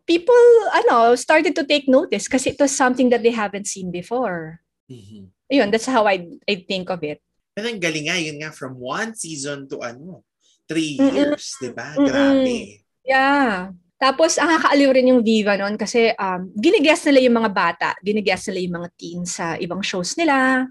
[0.06, 4.62] people, ano, started to take notice kasi it was something that they haven't seen before.
[4.90, 5.34] Mhm.
[5.52, 7.20] Ayun, that's how I, I think of it.
[7.52, 10.24] Pero ang galing nga, yun nga, from one season to ano,
[10.72, 12.00] three years, di ba?
[12.00, 12.80] Grabe.
[13.04, 13.76] Yeah.
[14.02, 18.50] Tapos, ang nakakaaliw rin yung Viva noon kasi um, ginigest nila yung mga bata, ginigest
[18.50, 20.66] nila yung mga teens sa ibang shows nila.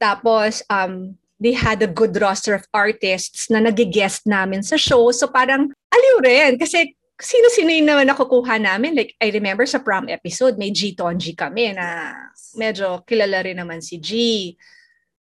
[0.00, 5.12] Tapos, um, they had a good roster of artists na nagigest namin sa show.
[5.12, 8.96] So, parang aliw rin kasi sino-sino yung naman nakukuha namin.
[8.96, 12.16] Like, I remember sa prom episode, may G Tonji kami na
[12.56, 14.10] medyo kilala rin naman si G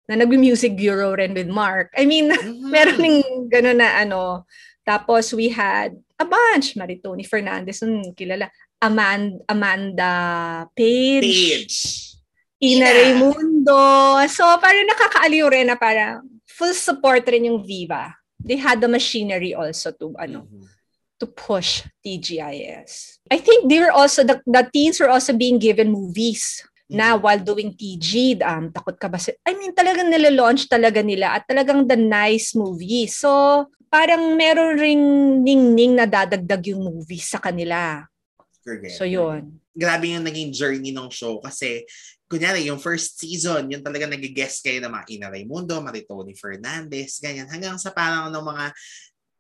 [0.06, 1.90] na nag-music bureau rin with Mark.
[1.98, 2.70] I mean, Mhm.
[2.72, 3.18] meron ng
[3.50, 4.46] gano'n na ano.
[4.82, 6.76] Tapos we had a bunch.
[6.76, 8.52] Maritoni Fernandez, hmm, kilala.
[8.80, 10.12] Amanda, Amanda
[10.76, 11.76] Page, Page.
[12.61, 12.96] Ina Yeah.
[12.96, 13.80] Raimundo.
[14.28, 18.12] So parang nakakaaliw rin na parang full support rin yung Viva.
[18.40, 20.64] They had the machinery also to ano Mhm.
[21.20, 23.20] to push TGIS.
[23.28, 27.22] I think they were also the, the teens were also being given movies na Mhm.
[27.22, 29.16] while doing TG, um, takot ka ba?
[29.16, 33.07] si- I mean, talagang nilalaunch talaga nila at talagang the nice movie.
[33.07, 35.05] So, parang meron ring
[35.42, 38.07] ning-ning na dadagdag yung movie sa kanila.
[38.62, 38.98] Correct.
[38.98, 39.59] So, yun.
[39.70, 41.87] Grabe yung naging journey ng show kasi
[42.31, 47.50] kunyari, yung first season, yung talaga nag-guest kayo ng mga Ina Raimundo, Maritoni Fernandez, ganyan.
[47.50, 48.64] Hanggang sa parang ng mga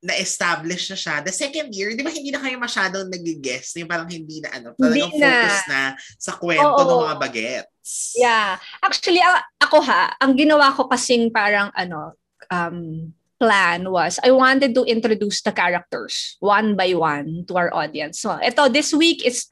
[0.00, 1.20] na-establish na siya.
[1.20, 3.76] The second year, di ba hindi na kayo masyadong nag-guest?
[3.76, 5.28] Yung parang hindi na ano, talagang Hindi na.
[5.28, 5.80] focus na
[6.16, 6.88] sa kwento Oo.
[6.88, 8.16] ng mga bagets.
[8.16, 8.56] Yeah.
[8.80, 9.20] Actually,
[9.60, 12.16] ako ha, ang ginawa ko kasing parang ano,
[12.48, 18.20] um, plan was I wanted to introduce the characters one by one to our audience.
[18.20, 19.48] So, ito, this week is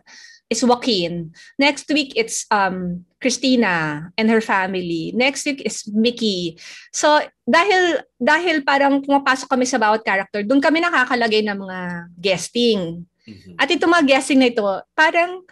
[0.53, 1.33] is Joaquin.
[1.57, 5.11] Next week, it's um, Christina and her family.
[5.15, 6.55] Next week is Mickey.
[6.95, 11.79] So, dahil, dahil parang pumapasok kami sa bawat character, doon kami nakakalagay ng mga
[12.15, 13.03] guesting.
[13.27, 13.59] Mhm.
[13.59, 15.43] At itong mga guessing na ito, parang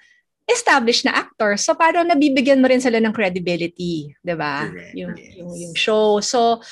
[0.47, 1.59] established na actor.
[1.59, 4.71] So parang nabibigyan mo rin sila ng credibility, 'di ba?
[4.95, 5.35] Yung, yes.
[5.35, 6.23] yung yung show.
[6.23, 6.63] So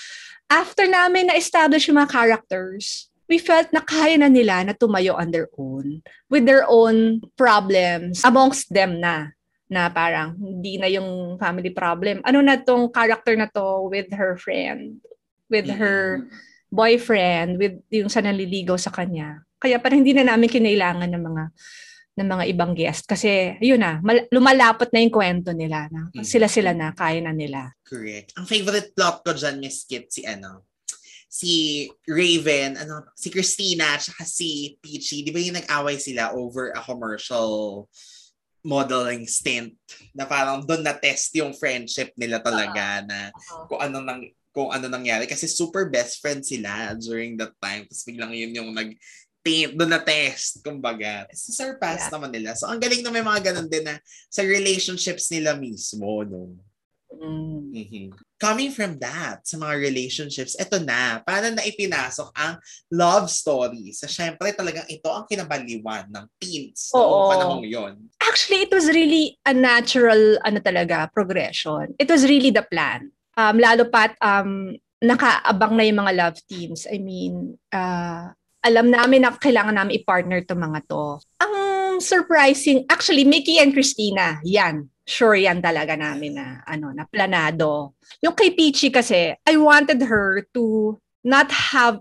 [0.46, 5.18] after namin na establish yung mga characters, we felt na kaya na nila na tumayo
[5.18, 9.33] on their own with their own problems amongst them na
[9.66, 12.20] na parang hindi na yung family problem.
[12.22, 15.00] Ano na tong character na to with her friend,
[15.48, 16.28] with her Mhm.
[16.68, 19.40] boyfriend with yung sa naliligaw sa kanya.
[19.56, 21.44] Kaya parang hindi na namin kinailangan ng mga
[22.14, 26.22] ng mga ibang guest kasi yun na mal- lumalapot na yung kwento nila na Mhm.
[26.22, 27.74] sila-sila na kaya na nila.
[27.82, 28.30] Correct.
[28.38, 30.62] Ang favorite plot ko dyan, Miss Kit, si ano,
[31.26, 36.82] si Raven, ano, si Christina, tsaka si Peachy, di ba yung nag-away sila over a
[36.86, 37.90] commercial
[38.64, 39.76] modeling stint
[40.16, 43.28] na parang doon na-test yung friendship nila talaga na
[43.68, 44.24] kung ano nang
[44.54, 45.28] kung ano nangyari.
[45.28, 47.84] Kasi super best friends sila during that time.
[47.84, 48.96] Tapos biglang yun yung nag
[49.76, 51.28] doon na test kumbaga.
[51.36, 52.12] Surpass Yeah.
[52.16, 52.56] naman nila.
[52.56, 54.00] So ang galing na may mga ganun din na
[54.32, 56.56] sa relationships nila mismo no
[57.18, 57.70] Mm.
[57.74, 58.06] Mhm.
[58.38, 62.60] Coming from that, sa mga relationships, eto na, paano na ipinasok ang
[62.92, 63.94] love story?
[63.94, 67.00] Sa syempre talagang ito ang kinabaliwan ng teens Oo.
[67.00, 67.94] noong panahong yon.
[68.20, 71.94] Actually, it was really a natural ano talaga progression.
[71.96, 73.08] It was really the plan.
[73.34, 76.86] Um, lalo pat um, nakaabang na yung mga love teams.
[76.88, 78.32] I mean, uh,
[78.64, 81.20] alam namin na kailangan namin i-partner to mga to.
[81.44, 81.54] Ang
[82.00, 84.88] surprising, actually, Mickey and Christina, yan.
[85.04, 87.92] Sure yan talaga namin na, ano, na planado.
[88.24, 92.00] Yung kay Peachy kasi, I wanted her to not have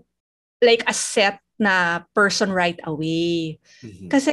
[0.63, 3.59] like a set na person right away.
[3.83, 4.07] Mhm.
[4.07, 4.31] Kasi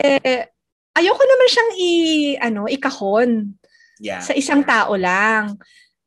[0.95, 1.91] ayoko naman siyang i
[2.39, 3.59] ano, ikahon
[4.01, 4.23] Yeah.
[4.25, 5.61] sa isang tao lang.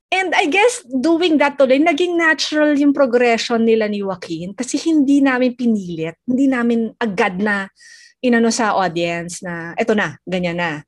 [0.09, 5.21] And I guess doing that tuloy, naging natural yung progression nila ni Joaquin kasi hindi
[5.21, 7.69] namin pinilit, hindi namin agad na
[8.23, 10.81] inano sa audience na eto na, ganyan na.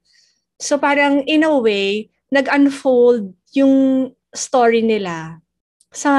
[0.60, 3.76] So parang in a way, nag-unfold yung
[4.36, 5.40] story nila
[5.96, 6.12] sa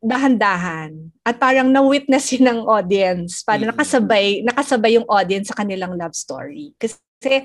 [0.00, 3.44] dahan-dahan at parang na-witness yun ng audience.
[3.44, 3.72] Parang Mm.
[3.76, 6.72] nakasabay, nakasabay yung audience sa kanilang love story.
[6.80, 7.44] Kasi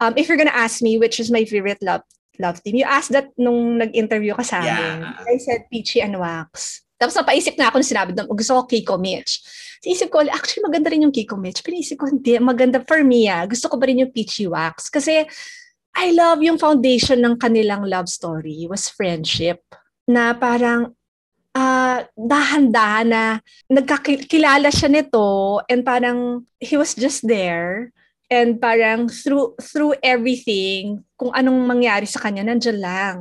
[0.00, 2.00] um, if you're gonna ask me which is my favorite love
[2.40, 2.80] love team.
[2.80, 5.04] You asked that nung nag-interview ka sa amin.
[5.04, 5.20] Yeah.
[5.28, 6.80] I said Peachy and Wax.
[6.96, 9.44] Tapos napaisip na ako nung sinabi doon, gusto ko Kiko Mitch.
[9.82, 11.60] So, isip ko, actually maganda rin yung Kiko Mitch.
[11.60, 13.42] Pero isip ko, hindi, maganda for me ah.
[13.44, 14.86] Gusto ko pa rin yung Peachy Wax.
[14.88, 15.26] Kasi
[15.96, 19.62] I love yung foundation ng kanilang love story was friendship.
[20.08, 20.96] Na parang
[21.52, 23.24] ah dahan-dahan na
[23.68, 27.92] nagkakilala siya nito and parang he was just there
[28.32, 33.16] and parang through through everything kung anong mangyari sa kanya nandiyan lang.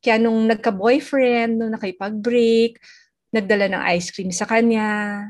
[0.00, 2.80] Kaya nung nagka-boyfriend nung nakipag-break
[3.28, 5.28] nagdala ng ice cream sa kanya.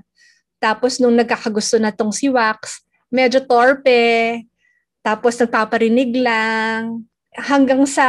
[0.63, 4.43] Tapos nung nagkakagusto na tong si Wax medyo torpe
[5.05, 7.05] tapos nagpaparinig lang.
[7.37, 8.07] Hanggang sa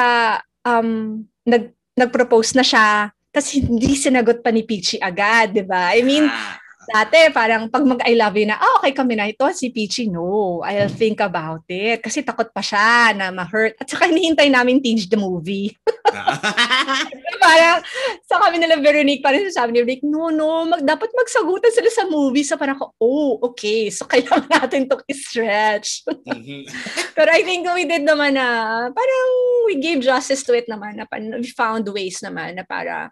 [0.63, 3.11] um nag nag-propose na siya.
[3.35, 5.91] Tapos hindi sinagot pa ni Peachy agad, di ba?
[5.91, 6.55] I mean, Ah,
[6.87, 10.61] dati parang pag mag-I love you na, ah, okay kami na ito, si Peachy, no.
[10.65, 12.01] I'll think about it.
[12.01, 13.77] Kasi takot pa siya na ma-hurt.
[13.81, 15.73] At saka hinihintay namin Tinge the movie.
[17.45, 17.81] parang
[18.25, 22.05] sa kami nila Veronique, parang sabi ni Veronique, no, no, mag, dapat magsagutan sila sa
[22.07, 22.45] movie.
[22.45, 23.89] So parang ako, oh, okay.
[23.89, 26.05] So kailangan natin to stretch.
[26.27, 26.67] mhm.
[27.13, 28.47] Pero I think we did naman na,
[28.89, 29.27] parang
[29.69, 31.01] we gave justice to it naman.
[31.01, 31.05] Na,
[31.39, 33.11] we found ways naman na para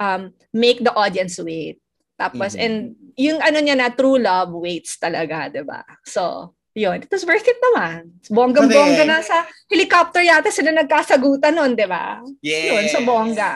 [0.00, 1.78] um, make the audience wait.
[2.14, 2.60] Tapos, Mhm.
[2.60, 2.76] and
[3.16, 5.82] yung ano niya na, true love waits talaga, di ba?
[6.04, 7.02] So, yun.
[7.02, 8.16] It was worth it naman.
[8.28, 12.20] Bonggang-bongga na sa helicopter yata sila nagkasagutan nun, di ba?
[12.40, 12.68] yes.
[12.72, 13.52] Yun, sa bongga.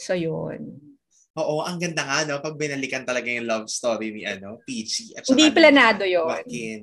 [0.00, 0.80] So, yun.
[1.36, 2.40] Oo, ang ganda nga, no?
[2.40, 5.12] Pag binalikan talaga yung love story ni, ano, Peachy.
[5.14, 6.26] At Hindi ni planado yun.
[6.26, 6.80] Joaquin.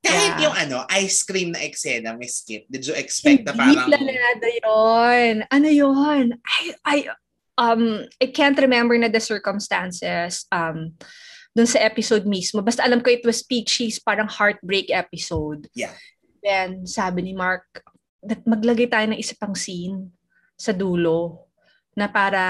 [0.00, 0.42] Kahit Yeah.
[0.48, 3.88] yung, ano, ice cream na eksena, Miss Kit, did you expect na Hindi parang...
[3.90, 5.34] planado yun.
[5.50, 6.24] Ano yun?
[6.40, 6.96] I, I,
[7.58, 10.96] um, I can't remember na the circumstances um,
[11.56, 12.60] dun sa episode mismo.
[12.60, 15.68] Basta alam ko it was Peachy's parang heartbreak episode.
[15.72, 15.96] Yeah.
[16.44, 17.64] Then sabi ni Mark,
[18.22, 20.12] that maglagay tayo ng isa pang scene
[20.56, 21.48] sa dulo
[21.96, 22.44] na para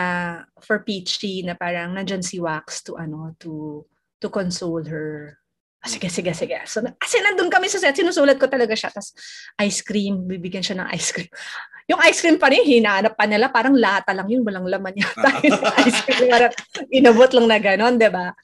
[0.58, 3.86] for Peachy na parang nandyan si Wax to ano to
[4.18, 5.38] to console her.
[5.84, 6.58] Ah, Sige, sige, sige.
[6.66, 8.90] So, kasi nandun kami sa set, sinusulat ko talaga siya.
[8.90, 9.12] Tapos,
[9.60, 11.30] ice cream, bibigyan siya ng ice cream.
[11.90, 15.30] Yung ice cream pa rin, hinanap pa nila, parang lata lang yun, walang laman yata
[15.86, 16.34] ice cream.
[16.34, 16.52] Parang
[16.90, 18.34] inabot lang na gano'n, di ba?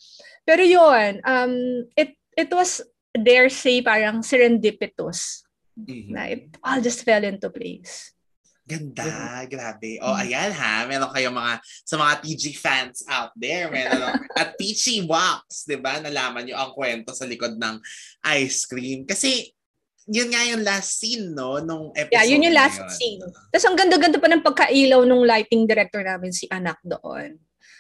[0.47, 1.55] Pero yun, um,
[1.99, 2.79] it, it was,
[3.11, 5.43] dare say, parang serendipitous.
[5.75, 6.13] Mhm.
[6.13, 8.12] Na it all just fell into place.
[8.73, 9.05] Ganda,
[9.45, 10.01] grabe.
[10.01, 10.21] O, Mm.
[10.25, 11.53] ayan ha, meron kayong mga,
[11.85, 14.01] sa mga PG fans out there, meron
[14.41, 15.99] at Peachy Wax, di ba?
[15.99, 17.77] Nalaman nyo ang kwento sa likod ng
[18.33, 19.05] ice cream.
[19.05, 19.53] Kasi,
[20.05, 21.59] yun nga yung last scene, no?
[21.59, 22.91] Nung episode Yeah, yun yung last yun.
[22.91, 23.21] scene.
[23.53, 27.39] Tapos ang ganda-ganda pa ng pagkailaw nung lighting director namin, si Anak doon.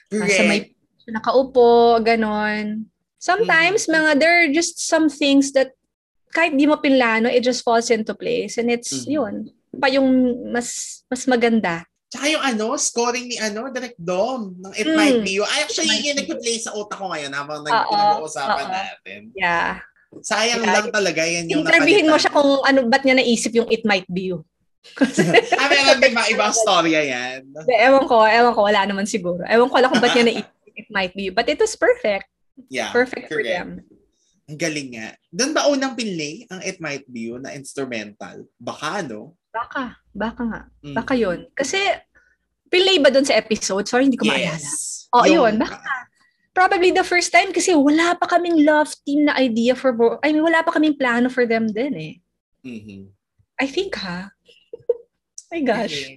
[0.09, 1.09] Nasa may Correct.
[1.09, 2.87] nakaupo, ganon.
[3.19, 3.93] Sometimes, Mhm.
[3.93, 5.75] mga, there are just some things that
[6.31, 8.57] kahit di mo pinlano, it just falls into place.
[8.57, 9.11] And it's, Mhm.
[9.11, 9.35] yun,
[9.75, 10.09] pa yung
[10.51, 10.69] mas
[11.07, 11.85] mas maganda.
[12.07, 14.97] Tsaka yung ano, scoring ni ano, Direct Dom, ng It Mm.
[14.97, 15.45] Might Be You.
[15.45, 19.21] Ay, actually, yun Be nag-play sa utak ko ngayon habang nag- pinag-uusapan natin.
[19.33, 19.81] Yeah.
[20.21, 20.75] Sayang Yeah.
[20.77, 22.21] lang talaga yan yung Interviewin mo napalitan.
[22.21, 24.45] siya kung ano, ba't niya naisip yung it might be you.
[25.57, 27.49] ah, meron din ba ibang storya yan?
[27.65, 29.41] De, ewan ko, ewan ko, wala naman siguro.
[29.47, 31.33] Ewan ko lang kung ba't niya naisip yung it might be you.
[31.33, 32.29] But it was perfect.
[32.69, 33.49] Yeah, Perfect for correct.
[33.49, 33.69] them.
[34.45, 35.17] Ang galing nga.
[35.33, 38.45] Doon ba unang pinlay ang It Might Be You na instrumental?
[38.59, 39.33] Baka, no?
[39.53, 40.61] Baka, baka nga.
[40.81, 40.95] Mm.
[40.97, 41.45] Baka yun.
[41.53, 41.77] Kasi,
[42.73, 43.85] pilay ba dun sa episode?
[43.85, 44.57] Sorry, hindi ko maalala.
[44.57, 45.07] Yes.
[45.13, 45.55] Oh, Yung- yun.
[45.61, 45.77] Baka
[46.53, 50.45] probably the first time kasi wala pa kaming love team na idea for I mean
[50.45, 52.13] wala pa kaming plano for them din eh.
[52.61, 53.09] Mhm.
[53.57, 54.29] I think ha.
[55.53, 56.13] My gosh.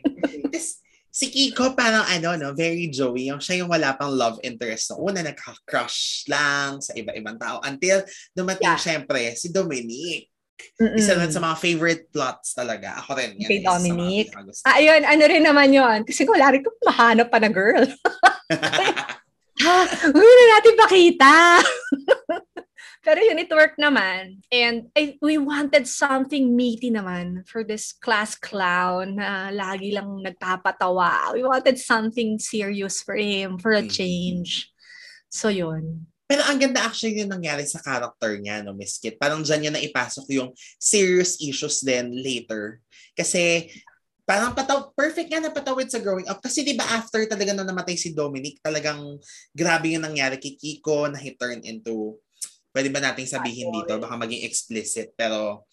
[1.16, 3.32] Si Kiko parang ano, no, very Joey.
[3.32, 4.92] Yung siya yung wala pang love interest.
[4.92, 7.64] No, una, nagka-crush lang sa iba-ibang tao.
[7.64, 8.04] Until
[8.36, 8.80] dumating, Yeah.
[8.80, 10.35] syempre, si Dominique.
[10.80, 10.96] Mm-mm.
[11.00, 13.00] Isa rin sa mga favorite plots talaga.
[13.00, 13.36] Ako rin.
[13.40, 14.64] yan, Kay pinakagusto.
[14.64, 17.84] Ah, ayun, ano rin naman yon Kasi wala rin kung mahanap pa na girl.
[19.62, 19.76] ha,
[20.16, 21.34] huwag na natin pakita.
[23.06, 24.42] Pero yun, it worked naman.
[24.50, 31.38] And I, we wanted something meaty naman for this class clown na lagi lang nagpapatawa.
[31.38, 33.94] We wanted something serious for him, for a Mhm.
[33.94, 34.74] change.
[35.30, 36.08] So yun.
[36.26, 39.22] Pero ang ganda actually yung nangyari sa character niya, no, Miss Kit.
[39.22, 40.50] Parang dyan niya naipasok yung
[40.82, 42.82] serious issues then later.
[43.14, 43.70] Kasi
[44.26, 46.42] parang pataw, perfect nga na patawid sa growing up.
[46.42, 49.22] Kasi di ba after talaga na namatay si Dominic, talagang
[49.54, 52.18] grabe yung nangyari kay Kiko na he turned into,
[52.74, 55.70] pwede ba nating sabihin dito, baka maging explicit, pero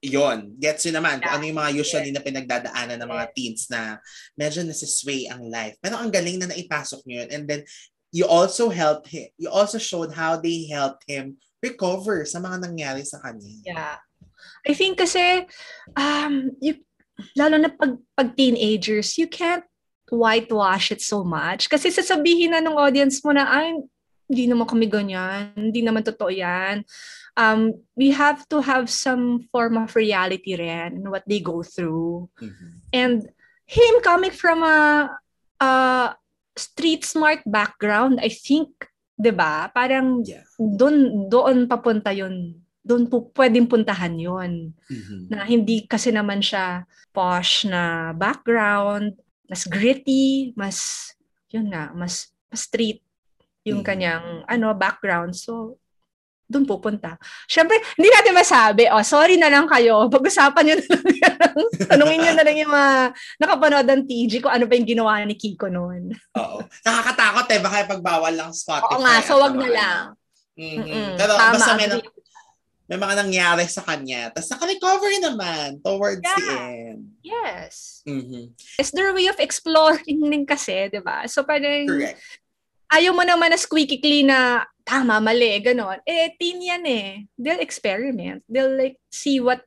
[0.00, 4.00] yon gets yun naman kung ano yung mga usually na pinagdadaanan ng mga teens na
[4.32, 5.76] medyo nasisway ang life.
[5.76, 7.28] Pero ang galing na naipasok niyo yun.
[7.36, 7.62] And then,
[8.12, 13.06] you also helped him, you also showed how they helped him recover sa mga nangyari
[13.06, 13.54] sa kanya.
[13.64, 13.96] Yeah.
[14.66, 15.46] I think kasi,
[15.96, 16.82] um, you,
[17.36, 19.64] lalo na pag, pag teenagers, you can't
[20.10, 21.70] whitewash it so much.
[21.70, 23.78] Kasi sasabihin na ng audience mo na, ay,
[24.30, 26.86] hindi naman kami ganyan, hindi naman totoo yan.
[27.34, 32.30] Um, we have to have some form of reality rin in what they go through.
[32.38, 32.70] Mhm.
[32.94, 33.16] And
[33.66, 35.10] him coming from a,
[35.62, 35.70] a
[36.60, 38.68] street smart background, I think,
[39.16, 39.72] 'di ba?
[39.72, 40.44] Parang Yeah.
[40.60, 42.60] doon doon papunta 'yun.
[42.84, 44.76] Doon po pwedeng puntahan 'yon.
[44.92, 45.32] Mhm.
[45.32, 46.84] Na hindi kasi naman siya
[47.16, 49.16] posh na background,
[49.48, 51.10] mas gritty, mas
[51.50, 53.02] yun nga, mas, mas street
[53.66, 53.88] yung Mhm.
[53.88, 55.34] kanyang ano background.
[55.34, 55.79] So
[56.50, 57.14] doon pupunta.
[57.46, 61.54] Siyempre, hindi natin masabi, oh, sorry na lang kayo, pag-usapan nyo na lang.
[61.94, 62.92] Tanungin nyo na lang yung mga
[63.38, 66.10] nakapanood ng TG kung ano pa yung ginawa ni Kiko noon.
[66.34, 66.58] Oo.
[66.82, 68.90] Nakakatakot eh, baka pagbawal lang Spotify.
[68.90, 70.02] Oo nga, so wag na lang.
[70.58, 70.76] Mhm.
[70.82, 71.10] Mm-mm.
[71.16, 72.02] Pero Tama, basta may, na-
[72.90, 74.34] may mga nangyari sa kanya.
[74.34, 76.58] Tapos naka-recover naman towards the Yeah.
[76.66, 77.00] end.
[77.22, 78.02] Yes.
[78.02, 78.50] Mhm.
[78.76, 81.22] It's their way of exploring din kasi, di ba?
[81.30, 82.18] So parang, Correct.
[82.90, 86.00] ayaw mo naman na squeaky clean na tama, mali, ganon.
[86.06, 87.24] Eh, teen yan eh.
[87.38, 88.44] They'll experiment.
[88.48, 89.64] They'll like see what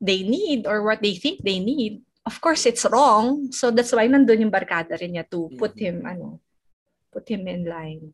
[0.00, 2.02] they need or what they think they need.
[2.26, 3.52] Of course, it's wrong.
[3.54, 5.82] So that's why nandun yung barkada rin niya to put Mhm.
[5.82, 6.26] him, ano,
[7.14, 8.12] put him in line.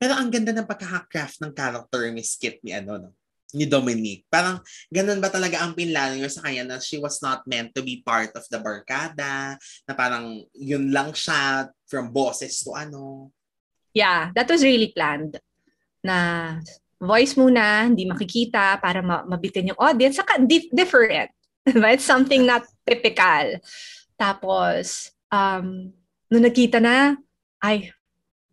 [0.00, 3.10] Pero ang ganda ng pagkaka-craft ng character ni Skit ni ano, no?
[3.54, 4.26] ni Dominique.
[4.26, 4.58] Parang
[4.90, 8.34] ganun ba talaga ang pinlano sa kanya na she was not meant to be part
[8.34, 9.54] of the barkada,
[9.86, 13.30] na parang yun lang siya from bosses to ano.
[13.94, 15.38] Yeah, that was really planned.
[16.02, 16.58] Na
[16.98, 20.18] voice muna, hindi makikita para ma- mabitin yung audience.
[20.18, 21.30] Saka di- different.
[21.64, 21.94] Diba?
[21.94, 23.56] It's something not typical.
[24.18, 25.94] Tapos, um,
[26.28, 27.16] nung nakita na,
[27.62, 27.88] ay,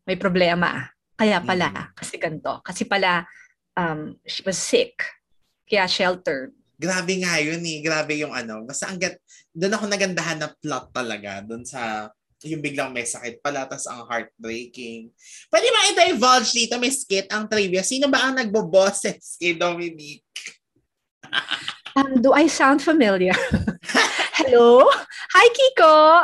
[0.06, 0.90] may problema.
[1.18, 1.94] Kaya pala, Mhm.
[1.94, 2.62] kasi ganito.
[2.64, 3.26] Kasi pala,
[3.76, 5.02] um, she was sick.
[5.68, 6.54] Kaya sheltered.
[6.82, 7.78] Grabe nga yun eh.
[7.86, 8.66] Grabe yung ano.
[8.66, 9.22] Basta ang gat...
[9.54, 11.46] Doon ako nagandahan na plot talaga.
[11.46, 12.10] Doon sa
[12.46, 15.14] yung biglang may sakit pala, tas ang heartbreaking.
[15.50, 17.86] Pwede ba i-divulge dito, Miss Kit, ang trivia?
[17.86, 20.26] Sino ba ang nagboboses kay Dominique?
[21.92, 23.36] Um, do I sound familiar?
[24.40, 24.88] Hello?
[25.36, 26.24] Hi, Kiko!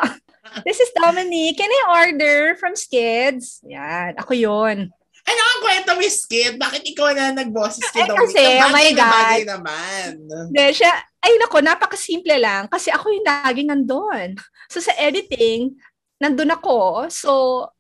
[0.63, 1.60] This is Dominique.
[1.60, 3.60] Can I order from Skids?
[3.67, 4.88] Yan, ako yon.
[5.27, 6.56] Ano ang kwento, Miss Kit?
[6.56, 8.32] Bakit ikaw na nagboses kay Dominique?
[8.32, 9.12] kasi, oh my God.
[9.12, 10.12] bagay naman.
[10.23, 12.71] Hindi, siya, ay nako, napakasimple lang.
[12.71, 14.39] Kasi ako yung laging nandun.
[14.71, 15.75] So sa editing,
[16.17, 17.06] nandun ako.
[17.10, 17.32] So,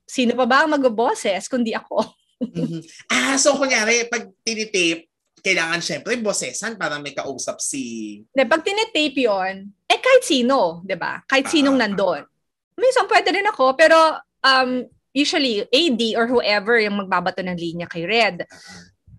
[0.05, 2.05] sino pa ba ang mag-boses kundi ako?
[2.37, 2.81] Mhm.
[3.09, 5.09] Ah, so kunyari, pag tinitape,
[5.41, 8.21] kailangan syempre bosesan para may kausap si...
[8.29, 9.55] Hindi, pag tinetape yon
[9.87, 11.23] eh kahit sino, di ba?
[11.25, 11.87] Kahit sinong Ah.
[11.87, 12.21] nandun.
[12.77, 13.97] Minsan pwede rin ako, pero
[14.45, 18.45] um, usually AD or whoever yung magbabato ng linya kay Red.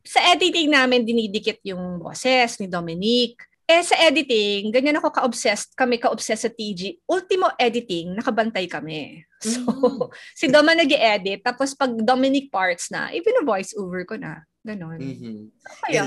[0.06, 3.42] Sa editing namin, dinidikit yung boses ni Dominique.
[3.68, 7.04] Eh, sa editing, ganyan ako ka-obsessed, kami ka-obsessed sa TG.
[7.04, 9.20] Ultimo editing, nakabantay kami.
[9.44, 10.08] So, Mm.
[10.40, 14.47] si Doma nag edit tapos pag Dominic parts na, even voice over ko na.
[14.58, 14.98] Ganon.
[15.00, 15.54] Mhm.
[15.86, 16.02] Kaya.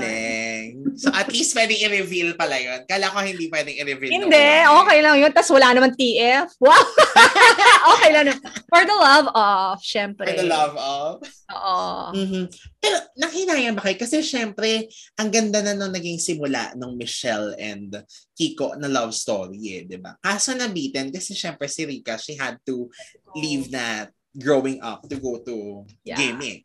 [0.94, 2.84] So at least pwedeng i-reveal pala yun.
[2.84, 4.12] Kala ko hindi pwedeng i-reveal.
[4.12, 4.76] nung Hindi, una.
[4.84, 5.32] okay lang yun.
[5.32, 6.46] Tapos wala naman TF.
[6.60, 6.70] Wow!
[7.96, 8.30] okay lang.
[8.30, 8.38] yun.
[8.68, 10.28] For the love of, syempre.
[10.30, 11.24] For the love of.
[11.50, 11.80] Oo.
[12.12, 12.44] Mhm.
[12.78, 13.96] Pero nakhinayang ba kayo?
[13.98, 14.86] Kasi syempre,
[15.16, 17.98] ang ganda na nung naging simula ng Michelle and
[18.36, 20.14] Kiko na love story eh, di ba?
[20.20, 22.86] Kaso nabitin kasi syempre si Rika, she had to
[23.34, 26.20] leave na growing up to go to Yeah.
[26.20, 26.62] gaming.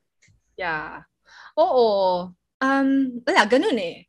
[0.60, 1.08] Yeah.
[1.58, 2.30] Oo.
[2.62, 2.90] Um,
[3.26, 4.06] wala, ganun eh.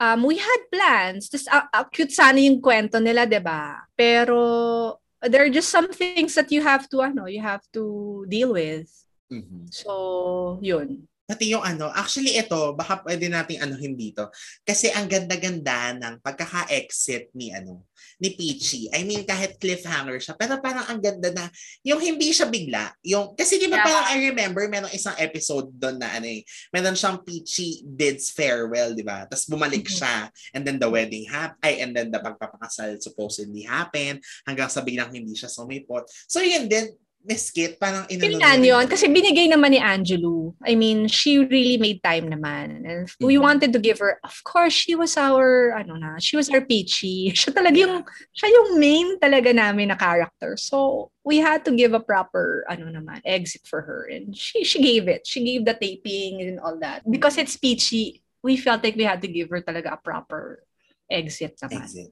[0.00, 1.28] Um, we had plans.
[1.28, 3.84] Tapos, uh, uh, cute sana yung kwento nila, ba?
[3.96, 8.56] Pero, there are just some things that you have to, ano, you have to deal
[8.56, 8.88] with.
[9.28, 9.68] Mhm.
[9.68, 11.09] So, yun.
[11.30, 14.34] Pati yung ano, actually ito, baka pwede nating anuhin dito.
[14.66, 17.86] Kasi ang ganda-ganda ng pagkaka-exit ni ano,
[18.18, 18.90] ni Peachy.
[18.90, 21.46] I mean, kahit cliffhanger siya, pero parang ang ganda na,
[21.86, 23.86] yung hindi siya bigla, yung, kasi di ba Yeah.
[23.86, 26.42] parang I remember, merong isang episode doon na ano eh,
[26.74, 29.30] meron siyang Peachy bids farewell, di ba?
[29.30, 29.94] Tapos bumalik Mhm.
[30.02, 30.16] siya,
[30.50, 35.14] and then the wedding happened, ay, and then the pagpapakasal supposedly happened, hanggang sa biglang
[35.14, 36.10] hindi siya sumipot.
[36.26, 38.84] So yun din, Miss Kit, parang inano Kailan yun?
[38.88, 40.56] Kasi binigay naman ni Angelou.
[40.64, 42.80] I mean, she really made time naman.
[42.88, 43.44] And we Mhm.
[43.44, 47.28] wanted to give her, of course, she was our, ano na, she was our peachy.
[47.36, 48.00] Siya talaga yung,
[48.32, 50.56] siya yung main talaga namin na character.
[50.56, 54.08] So, we had to give a proper, ano naman, exit for her.
[54.08, 55.28] And she, she gave it.
[55.28, 57.04] She gave the taping and all that.
[57.04, 60.64] Because it's peachy, we felt like we had to give her talaga a proper
[61.04, 61.84] exit naman.
[61.84, 62.10] Exit.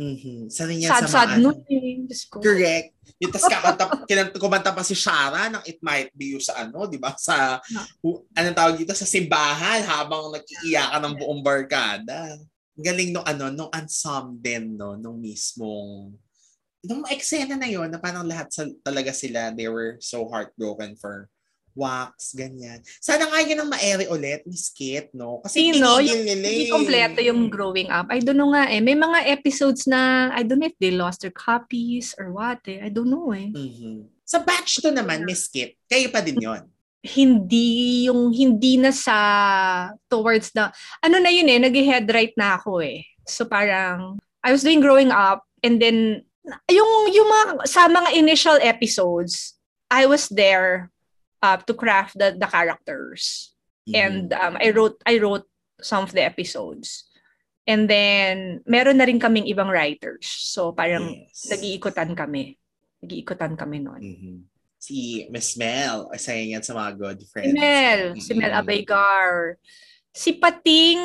[0.00, 0.48] Mhm.
[0.48, 1.52] Sana yan sa mga Sad-sad ano.
[1.52, 2.08] nun eh.
[2.32, 2.88] Correct.
[3.20, 6.88] Yung tas kakanta, kinanta, kumanta pa si Shara ng It Might Be You sa ano,
[6.88, 7.12] di ba?
[7.20, 7.84] Sa, No.
[8.00, 8.96] hu- anong tawag dito?
[8.96, 12.40] Sa simbahan habang nag-iiyakan ng buong barkada.
[12.80, 16.16] galing no ano, nung ensemble din, no, nung mismong
[16.80, 21.28] nung eksena na yon na parang lahat sa, talaga sila, they were so heartbroken for
[21.80, 22.84] wax, ganyan.
[23.00, 25.40] Sana nga yun ang maere ulit, Miss Kit, no?
[25.40, 25.96] Kasi Sino?
[25.96, 26.72] nila Hindi eh.
[26.72, 28.12] kompleto yung growing up.
[28.12, 28.84] I don't know nga eh.
[28.84, 32.84] May mga episodes na, I don't know if they lost their copies or what eh.
[32.84, 33.48] I don't know eh.
[33.48, 34.12] Mhm.
[34.28, 36.68] Sa batch 2 naman, Miss Kit, kayo pa din yon.
[37.00, 39.16] Hindi, yung hindi na sa
[40.12, 40.68] towards the,
[41.00, 43.08] ano na yun eh, nag-head right na ako eh.
[43.24, 46.28] So parang, I was doing growing up and then,
[46.68, 49.56] yung, yung mga, sa mga initial episodes,
[49.90, 50.92] I was there
[51.42, 53.52] uh, to craft the, the characters.
[53.88, 53.96] Mhm.
[53.96, 55.48] and um, I wrote I wrote
[55.80, 57.08] some of the episodes.
[57.64, 60.28] And then meron na rin kaming ibang writers.
[60.28, 61.48] So parang Yes.
[61.48, 62.60] nag-iikutan kami.
[63.00, 64.02] Nag-iikutan kami noon.
[64.04, 64.36] Mhm.
[64.80, 67.52] Si Miss Mel, isa yan sa mga good Si friends.
[67.56, 68.52] Mel, si Mel.
[68.52, 69.56] Abaygar,
[70.12, 71.00] si Pating,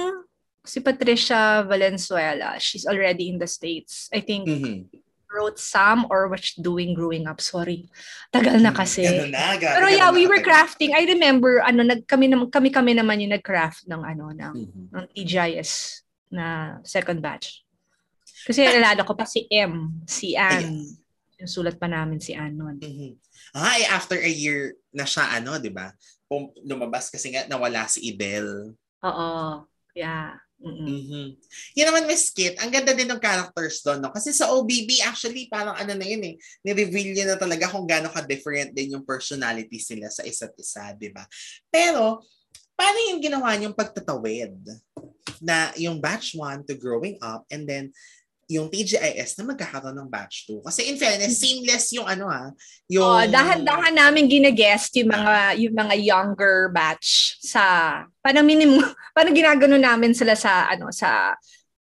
[0.63, 2.59] si Patricia Valenzuela.
[2.59, 4.07] She's already in the States.
[4.11, 4.91] I think Mhm.
[5.35, 7.43] Wrote some or was doing growing up.
[7.43, 7.91] Sorry.
[8.31, 9.03] Tagal na kasi.
[9.03, 10.95] Ganun na, grabe, Pero ganun yeah, we were crafting.
[10.95, 14.83] I remember ano nag kami naman kami kami naman yung nag-craft ng ano ng Mhm.
[14.95, 15.71] ng TGIS
[16.31, 17.67] na second batch.
[18.47, 20.87] Kasi nalala ko pa si M, si Ann.
[21.35, 22.79] Yung sulat pa namin si Ann noon.
[22.79, 23.19] Mhm.
[23.51, 25.91] Ah, eh, after a year na siya, ano, di ba?
[26.27, 28.71] Pum- lumabas kasi nga nawala si Idel.
[29.03, 29.63] Oo.
[29.95, 30.44] Yeah.
[30.65, 30.89] Mm-mm.
[30.89, 31.25] Mhm.
[31.77, 34.09] Yan naman, Miss Kit, ang ganda din ng characters doon, no?
[34.09, 36.35] Kasi sa OBB, actually, parang ano na yun eh,
[36.65, 41.13] ni-reveal yun na talaga kung gaano ka-different din yung personalities nila sa isa't isa, di
[41.13, 41.21] ba?
[41.69, 42.25] Pero,
[42.73, 44.57] paano yung ginawa niyong pagtatawid
[45.45, 47.93] na yung batch 1 to growing up and then
[48.45, 50.61] yung TGIS na magkakaroon ng batch 2.
[50.61, 52.53] Kasi in fairness, seamless yung ano ha,
[52.85, 53.01] yung...
[53.01, 55.33] Oh, dahan-dahan namin gine-guest yung mga
[55.65, 57.63] yung mga younger batch sa
[58.21, 58.85] parang minimum
[59.17, 61.33] parang ginagano namin sila sa ano sa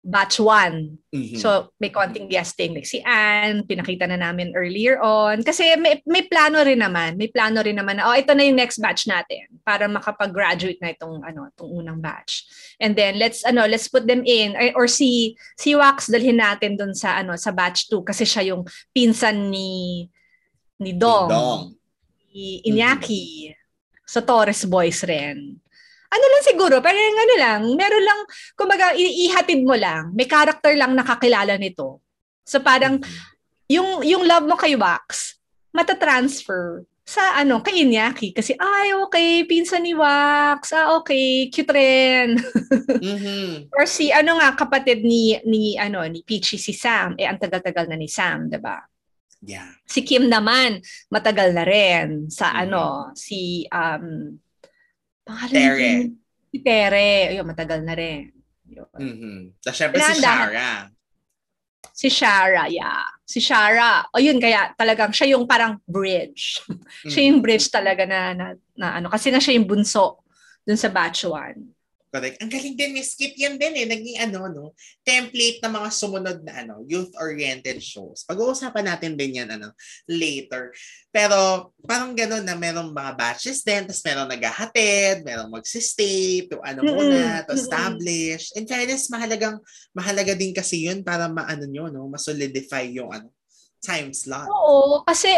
[0.07, 0.95] batch 1.
[1.11, 1.35] Mhm.
[1.43, 2.79] So, may konting guesting.
[2.79, 5.43] Like si Anne, pinakita na namin earlier on.
[5.43, 7.19] Kasi may, may plano rin naman.
[7.19, 10.95] May plano rin naman na, oh, ito na yung next batch natin para makapag-graduate na
[10.95, 12.47] itong, ano, itong unang batch.
[12.79, 14.55] And then, let's, ano, let's put them in.
[14.55, 18.55] Or, or si, si Wax, dalhin natin dun sa, ano, sa batch 2 kasi siya
[18.55, 18.63] yung
[18.95, 20.07] pinsan ni,
[20.79, 21.27] ni Dong.
[21.27, 21.63] Dong.
[22.31, 23.51] Ni Iñaki.
[24.07, 25.59] Sa Torres Boys rin.
[26.07, 28.21] Ano lang siguro, pero yung ano lang, meron lang,
[28.55, 32.01] kumbaga, i- ihatid mo lang, may character lang nakakilala nito.
[32.47, 33.03] So parang,
[33.67, 35.35] yung, yung love mo kay Wax,
[35.75, 38.35] matatransfer sa ano, kay Iñaki.
[38.35, 40.75] Kasi, ay, okay, pinsan ni Wax.
[40.75, 42.35] Ah, okay, cute rin.
[43.03, 43.71] Mhm.
[43.71, 47.15] Or si, ano nga, kapatid ni, ni, ano, ni Peachy, si Sam.
[47.15, 48.83] Eh, ang tagal-tagal na ni Sam, ba
[49.47, 49.69] Yeah.
[49.87, 50.83] Si Kim naman,
[51.13, 52.59] matagal na rin sa Mhm.
[52.67, 52.83] ano,
[53.15, 54.35] si um
[55.27, 55.74] pangalan Tere.
[55.74, 55.95] niya?
[56.55, 57.11] Si Tere.
[57.35, 58.31] Ayun, matagal na rin.
[58.70, 58.89] Yun.
[58.95, 59.39] Mhm.
[59.59, 60.22] Tapos syempre si.
[60.22, 60.70] Shara.
[61.97, 63.05] Si Shara, yeah.
[63.27, 64.07] Si Shara.
[64.14, 66.62] O yun, kaya talagang siya yung parang bridge.
[67.11, 68.47] siya yung bridge talaga na, na,
[68.79, 69.11] na ano.
[69.11, 70.22] Kasi nga siya yung bunso
[70.62, 71.76] dun sa batch 1.
[72.07, 72.39] Correct.
[72.39, 73.87] Ang galing din, Miss Kit, yan din eh.
[73.87, 74.67] Naging ano, no?
[75.03, 78.23] Template ng mga sumunod na ano, youth-oriented shows.
[78.25, 79.75] Pag-uusapan natin din yan ano,
[80.07, 80.71] later.
[81.11, 86.87] Pero parang gano'n na merong mga batches din, tapos merong naghahatid, merong magsistay, to ano
[86.87, 88.55] Mm-mm, muna, to establish.
[88.55, 89.59] In fairness, mahalagang,
[89.91, 92.07] mahalaga din kasi yun para maano nyo, no?
[92.07, 93.35] Masolidify yung ano,
[93.83, 94.47] time slot.
[94.47, 95.31] Oo, kasi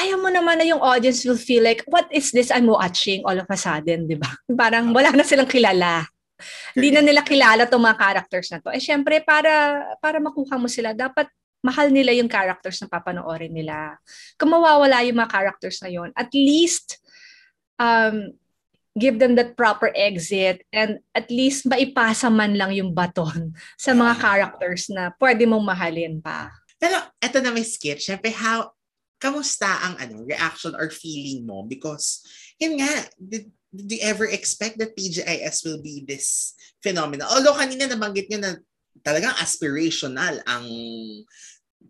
[0.00, 3.36] ayaw mo naman na yung audience will feel like, what is this I'm watching all
[3.36, 4.28] of a sudden, di ba?
[4.60, 6.08] Parang wala na silang kilala.
[6.72, 8.72] Hindi na nila kilala itong mga characters na to.
[8.72, 11.28] Eh, syempre, para, para makuha mo sila, dapat
[11.60, 14.00] mahal nila yung characters na papanoorin nila.
[14.40, 16.96] Kung mawawala yung mga characters na yon, at least,
[17.76, 18.32] um,
[18.98, 24.18] give them that proper exit and at least maipasa man lang yung baton sa mga
[24.18, 26.50] characters na pwede mong mahalin pa.
[26.80, 28.72] Pero eto na may skit, syempre how
[29.20, 32.24] kamusta ang ano reaction or feeling mo because
[32.56, 32.88] yun nga
[33.20, 37.28] did, did you ever expect that TGIS will be this phenomenon?
[37.28, 38.52] Although kanina nabanggit niyo na
[39.04, 40.66] talagang aspirational ang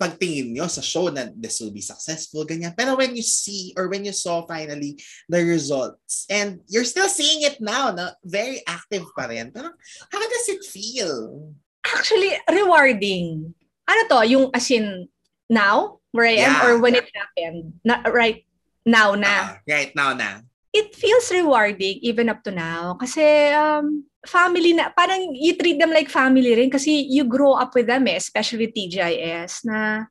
[0.00, 2.72] pagtingin nyo sa show na this will be successful, ganyan.
[2.72, 4.96] Pero when you see or when you saw finally
[5.28, 9.52] the results and you're still seeing it now, na very active pa rin.
[9.52, 9.68] Pero
[10.08, 11.52] how does it feel?
[11.84, 13.52] Actually, rewarding.
[13.84, 14.18] Ano to?
[14.24, 15.04] Yung as in
[15.50, 16.64] now, where I am, Yeah.
[16.64, 17.82] or when it happened?
[17.84, 18.46] Na, right
[18.86, 19.28] now na.
[19.28, 20.46] Ah, right now na.
[20.70, 22.94] It feels rewarding even up to now.
[22.94, 27.74] Kasi um, family na, parang you treat them like family rin kasi you grow up
[27.74, 30.06] with them eh, especially TGIS na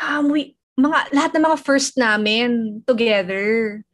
[0.00, 3.84] um, we, mga, lahat ng mga first namin together.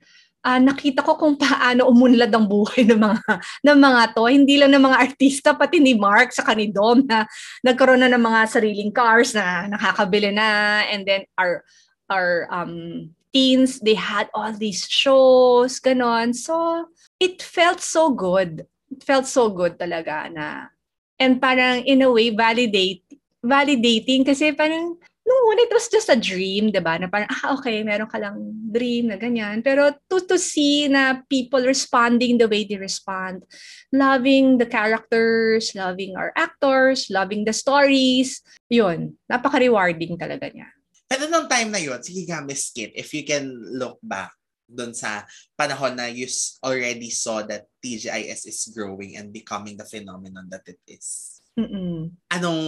[0.45, 3.33] Uh, nakita ko kung paano umunlad ang buhay ng mga
[3.67, 4.25] ng mga to.
[4.29, 7.27] Hindi lang ng mga artista, pati ni Mark sa ni Dom na
[7.65, 11.65] nagkaroon na ng mga sariling cars na nakakabili na and then our
[12.09, 16.33] our um teens, they had all these shows, ganon.
[16.33, 16.89] So,
[17.21, 18.65] it felt so good.
[18.89, 20.73] It felt so good talaga na
[21.21, 23.03] and parang in a way validate
[23.43, 24.97] validating kasi parang
[25.29, 26.97] nung una it was just a dream, 'di ba?
[26.97, 28.41] Na parang ah okay, meron ka lang
[28.73, 29.61] dream na ganyan.
[29.61, 33.45] Pero to to see na people responding the way they respond,
[33.93, 38.41] loving the characters, loving our actors, loving the stories,
[38.73, 39.13] 'yun.
[39.29, 40.73] Napaka-rewarding talaga niya.
[41.05, 44.33] Pero nung time na 'yon, sige nga Miss Kit, if you can look back
[44.69, 45.25] doon sa
[45.57, 46.29] panahon na you
[46.61, 51.41] already saw that TGIS is growing and becoming the phenomenon that it is.
[51.57, 52.13] Mm-mm.
[52.29, 52.61] Anong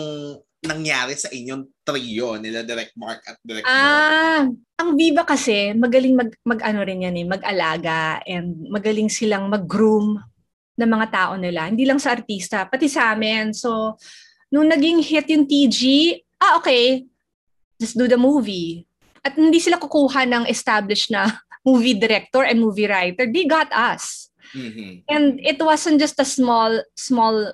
[0.61, 4.61] nangyari sa inyong trio nila Direct Mark at Direct Ah, Mark?
[4.77, 10.21] ang Viva kasi magaling mag mag-ano rin yan eh, mag-alaga and magaling silang mag-groom
[10.77, 11.69] ng mga tao nila.
[11.69, 13.53] Hindi lang sa artista, pati sa amin.
[13.53, 13.97] So,
[14.49, 15.81] nung naging hit yung TG,
[16.41, 17.05] ah okay,
[17.77, 18.85] just do the movie.
[19.21, 21.29] At hindi sila kukuha ng established na
[21.69, 23.29] movie director and movie writer.
[23.29, 24.33] They got us.
[24.57, 25.05] Mm-hmm.
[25.07, 27.53] And it wasn't just a small small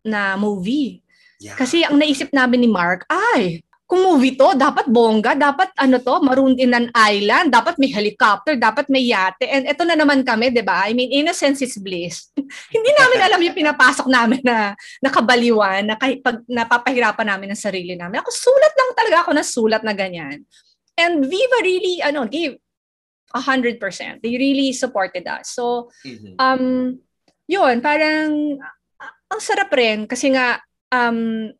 [0.00, 1.03] na movie.
[1.40, 1.56] Yeah.
[1.58, 6.16] Kasi ang naisip namin ni Mark, ay, kung movie to, dapat bongga, dapat ano to,
[6.24, 9.44] maroon in an island, dapat may helicopter, dapat may yate.
[9.44, 10.88] And ito na naman kami, di ba?
[10.88, 12.32] I mean, innocence is bliss.
[12.74, 14.72] Hindi namin alam yung pinapasok namin na
[15.04, 18.24] nakabaliwan, na kahit pag napapahirapan namin ang sarili namin.
[18.24, 20.48] Ako, sulat lang talaga ako na sulat na ganyan.
[20.96, 22.56] And Viva really, ano, gave
[23.36, 23.78] 100%.
[24.24, 25.52] They really supported us.
[25.52, 26.40] So, mm-hmm.
[26.40, 26.98] um,
[27.44, 28.58] yun, parang,
[29.28, 30.62] ang sarap rin kasi nga,
[30.94, 31.50] um,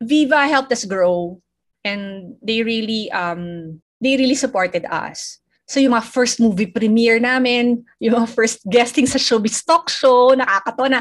[0.00, 1.40] Viva helped us grow
[1.84, 5.40] and they really um they really supported us.
[5.66, 10.30] So yung mga first movie premiere namin, yung mga first guesting sa Showbiz Talk Show,
[10.38, 11.00] nakakatawa na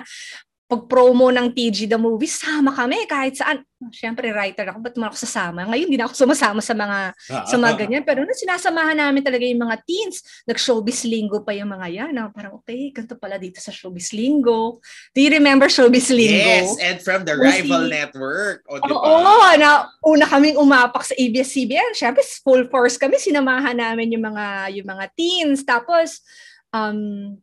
[0.66, 3.62] pag-promo ng TG The Movie, sama kami kahit saan.
[3.94, 5.62] Siyempre, writer ako, ba't mo ako sasama?
[5.70, 7.82] Ngayon, hindi na ako sumasama sa mga, ah, sa mga ah, ah.
[7.86, 8.02] ganyan.
[8.02, 12.12] Pero nung sinasamahan namin talaga yung mga teens, nag-showbiz lingo pa yung mga yan.
[12.18, 14.82] Na parang, okay, ganito pala dito sa showbiz lingo.
[15.14, 16.34] Do you remember showbiz lingo?
[16.34, 18.66] Yes, and from the rival si, network.
[18.66, 18.98] O, diba?
[19.06, 21.94] Oo, na una kaming umapak sa ABS-CBN.
[21.94, 23.22] Siyempre, full force kami.
[23.22, 25.62] Sinamahan namin yung mga, yung mga teens.
[25.62, 26.26] Tapos,
[26.74, 27.38] um,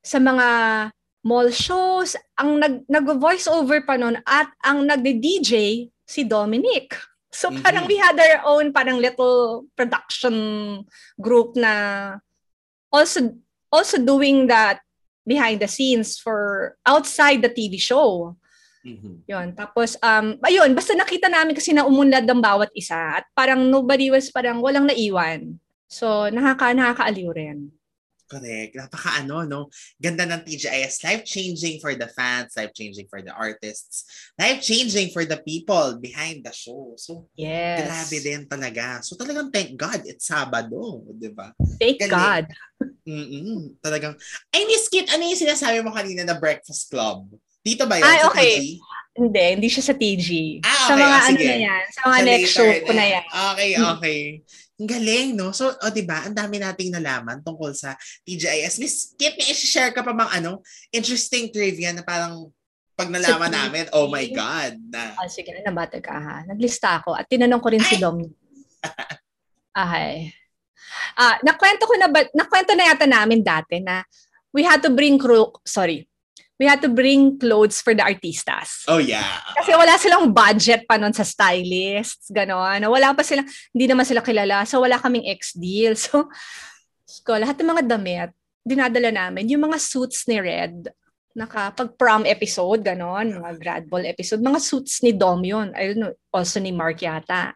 [0.00, 0.48] sa mga
[1.26, 6.94] mall shows, ang nag, nag-voice over pa noon at ang nagde-DJ si Dominic.
[7.34, 7.66] So mm-hmm.
[7.66, 10.86] parang we had our own parang little production
[11.18, 12.14] group na
[12.94, 13.34] also
[13.74, 14.80] also doing that
[15.26, 18.38] behind the scenes for outside the TV show.
[18.86, 19.26] Mm-hmm.
[19.26, 19.46] Yun.
[19.58, 24.14] Tapos, um, ayun, basta nakita namin kasi na umunlad ng bawat isa at parang nobody
[24.14, 25.58] was parang walang naiwan.
[25.90, 27.74] So, nakaka, nakakaaliw rin.
[28.26, 28.74] Correct.
[28.74, 29.70] Napaka ano, no?
[30.02, 31.06] Ganda ng TGIS.
[31.06, 34.02] Life-changing for the fans, life-changing for the artists,
[34.34, 36.98] life-changing for the people behind the show.
[36.98, 37.86] So, yes.
[37.86, 39.02] grabe din talaga.
[39.06, 41.54] So, talagang thank God, it's Sabado, di ba?
[41.78, 42.10] Thank Galing.
[42.10, 42.46] God.
[43.06, 44.18] Mm-mm, talagang,
[44.50, 47.30] ay, Miss Kit, ano yung sinasabi mo kanina na Breakfast Club?
[47.62, 48.06] Dito ba yun?
[48.06, 48.54] Ay, okay.
[48.58, 48.66] TG?
[49.16, 50.28] Hindi, hindi siya sa TG.
[50.60, 50.86] Ah, okay.
[50.86, 51.84] Sa mga oh, ano na yan.
[51.88, 53.24] Sa mga sa next show ko na yan.
[53.26, 54.20] Okay, okay.
[54.76, 55.56] Ang galing, no?
[55.56, 57.96] So, o, oh, di ba, ang dami nating nalaman tungkol sa
[58.28, 58.76] TGIS.
[58.76, 60.60] Miss Kit, may share ka pa bang ano,
[60.92, 62.52] interesting trivia na parang
[62.92, 64.76] pag nalaman so, namin, oh my God.
[64.92, 65.16] Na...
[65.16, 66.36] Oh, sige, nabata ka ha.
[66.44, 67.88] Naglista ako at tinanong ko rin Ay!
[67.88, 68.20] si Dom.
[69.76, 70.32] Ay.
[71.16, 74.04] Ah, nakwento ko na ba, nakwento na yata namin dati na
[74.52, 76.08] we had to bring crew, sorry,
[76.56, 78.88] we had to bring clothes for the artistas.
[78.88, 79.44] Oh, yeah.
[79.60, 82.80] Kasi wala silang budget pa noon sa stylists, gano'n.
[82.88, 84.64] Wala pa sila, hindi naman sila kilala.
[84.64, 85.94] So, wala kaming ex-deal.
[86.06, 86.30] So,
[87.04, 88.30] so, lahat ng mga damit,
[88.64, 89.50] dinadala namin.
[89.52, 90.90] Yung mga suits ni Red,
[91.36, 95.76] nakapag prom episode, gano'n, mga grad ball episode, mga suits ni Dom yun.
[95.76, 97.52] I don't know, also ni Mark yata.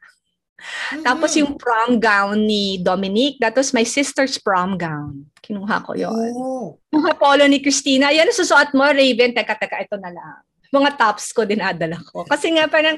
[0.61, 1.03] Mm-hmm.
[1.03, 5.25] Tapos yung prom gown ni Dominic, that was my sister's prom gown.
[5.41, 6.13] Kinuha ko yun.
[6.37, 6.77] Oh.
[6.93, 10.39] Mga polo ni Christina, yan susuot mo, Raven, teka, teka, ito na lang.
[10.71, 12.23] Mga tops ko dinadala ko.
[12.29, 12.95] Kasi nga parang,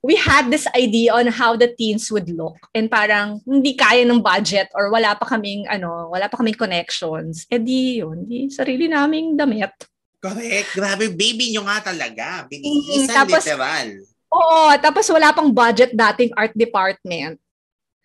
[0.00, 2.56] we had this idea on how the teens would look.
[2.72, 7.44] And parang, hindi kaya ng budget or wala pa kaming, ano, wala pa kaming connections.
[7.52, 9.74] Eh di yun, di sarili naming damit.
[10.20, 10.76] Correct.
[10.76, 12.44] Grabe, baby nyo nga talaga.
[12.48, 13.88] Binihisan mm, tapos, literal.
[14.30, 17.42] Oo, tapos wala pang budget dating art department.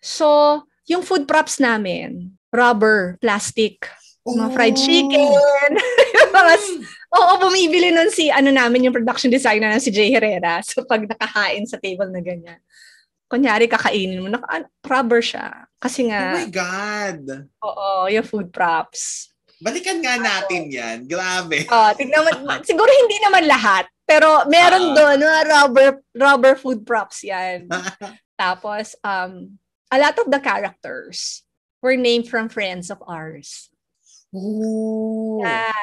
[0.02, 3.86] So, yung food props namin, rubber, plastic,
[4.26, 4.34] oh.
[4.34, 5.30] mga fried chicken,
[6.36, 6.82] mga, mm.
[7.14, 10.62] oo, bumibili nun si, ano namin, yung production designer na si Jay Herrera.
[10.66, 12.58] So, pag nakahain sa table na ganyan.
[13.26, 15.66] kunyari kakainin mo, naka, ano, rubber siya.
[15.82, 17.22] Kasi Oh nga, my God.
[17.58, 19.34] oo, yung food props.
[19.58, 21.10] Balikan nga natin yan.
[21.10, 21.66] Grabe.
[21.66, 22.30] Ah, tignan mo,
[22.70, 27.66] siguro hindi naman lahat, pero meron doon mga rubber rubber food props 'yan.
[28.40, 29.58] Tapos um
[29.90, 31.42] a lot of the characters
[31.82, 33.68] were named from friends of ours.
[34.30, 35.42] Ooh.
[35.42, 35.74] Yeah.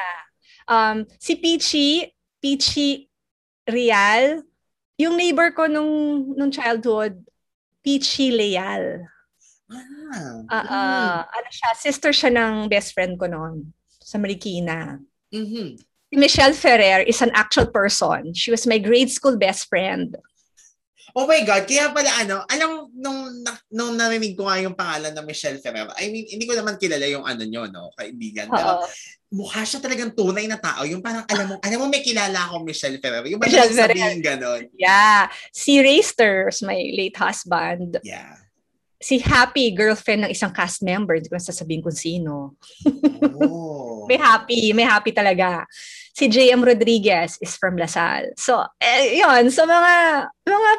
[0.66, 3.12] Um si Peachy, Peachy
[3.68, 4.44] Real,
[5.00, 7.20] yung neighbor ko nung nung childhood,
[7.84, 9.08] Peachy Leal.
[9.72, 10.46] Ah.
[10.52, 15.02] Ah, ah, ano siya, sister siya ng best friend ko noon sa Marikina.
[15.34, 15.80] Mhm.
[16.14, 18.38] Si Michelle Ferrer is an actual person.
[18.38, 20.14] She was my grade school best friend.
[21.18, 23.42] Oh my God, kaya pala ano, alam nung,
[23.74, 27.06] nung narinig ko nga yung pangalan ng Michelle Ferrer, I mean, hindi ko naman kilala
[27.10, 28.46] yung ano nyo, no, kaibigan.
[28.46, 28.86] Pero
[29.34, 30.86] mukha siya talagang tunay na tao.
[30.86, 33.26] Yung parang, alam mo, alam mo may kilala akong Michelle Ferrer.
[33.34, 33.98] Yung Michelle madaling Ferrer.
[33.98, 34.62] sabihin ganon.
[34.78, 35.34] Yeah.
[35.50, 37.98] Si Rayster, my late husband.
[38.06, 38.38] Yeah.
[39.02, 41.18] Si Happy, girlfriend ng isang cast member.
[41.18, 42.58] Hindi ko na sasabihin kung sino.
[43.42, 44.06] Oh.
[44.10, 45.66] May Happy, may Happy talaga.
[46.14, 48.38] Si JM Rodriguez is from Lasal.
[48.38, 49.50] So, eh, yun.
[49.50, 50.72] So, mga, mga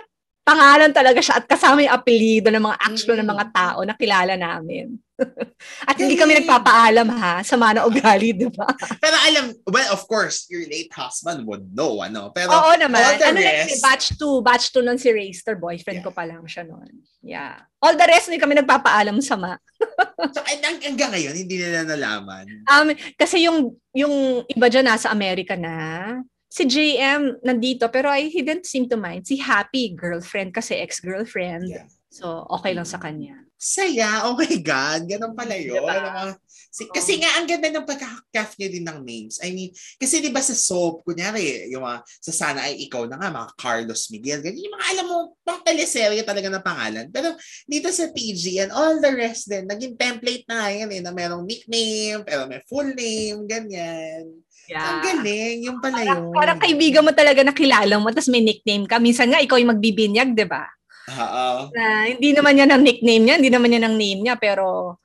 [0.45, 4.37] pangalan talaga siya at kasama yung apelido ng mga actual ng mga tao na kilala
[4.37, 5.01] namin.
[5.89, 8.67] at hindi kami nagpapaalam ha, sama na ugali, di ba?
[9.05, 12.29] Pero alam, well, of course, your late husband would know, ano.
[12.35, 13.01] Pero Oo naman.
[13.01, 14.45] all the Ano rest, kami, batch 2.
[14.45, 15.57] Batch 2 nun si Rayster.
[15.57, 16.07] Boyfriend Yeah.
[16.07, 16.93] ko pa lang siya noon.
[17.23, 17.63] Yeah.
[17.81, 19.57] All the rest, hindi kami nagpapaalam sama.
[20.35, 22.45] so, and hang- hanggang ngayon, hindi nila nalaman.
[22.67, 26.19] Um, kasi yung, yung iba dyan nasa Amerika na,
[26.55, 29.27] si JM nandito, pero I he didn't seem to mind.
[29.27, 31.67] Si Happy, girlfriend kasi ex-girlfriend.
[31.67, 31.91] Yeah.
[32.15, 33.43] So, okay lang sa kanya.
[33.59, 35.83] Saya, oh my God, ganun pala yun.
[35.83, 35.99] Diba?
[35.99, 36.39] Ano
[36.71, 39.43] si- kasi nga, ang ganda ng pagkakaf niya din ng names.
[39.43, 43.19] I mean, kasi di ba sa soap, kunyari, yung mga, sa sana ay ikaw na
[43.19, 47.11] nga, mga Carlos Miguel, ganyan, yung mga alam mo, pang teleserye talaga na pangalan.
[47.11, 47.35] Pero
[47.67, 51.43] dito sa PG and all the rest din, naging template na yan eh, na merong
[51.43, 54.44] nickname, pero may full name, ganyan.
[54.73, 56.33] Ang galing, yung pala Parang, yun.
[56.33, 58.97] parang kaibigan mo talaga na kilala mo, tapos may nickname ka.
[58.97, 60.65] Minsan nga, ikaw yung magbibinyag, di ba?
[61.13, 61.69] Oo.
[61.77, 64.97] Na hindi naman yan ang nickname niya, hindi naman yan ang name niya, pero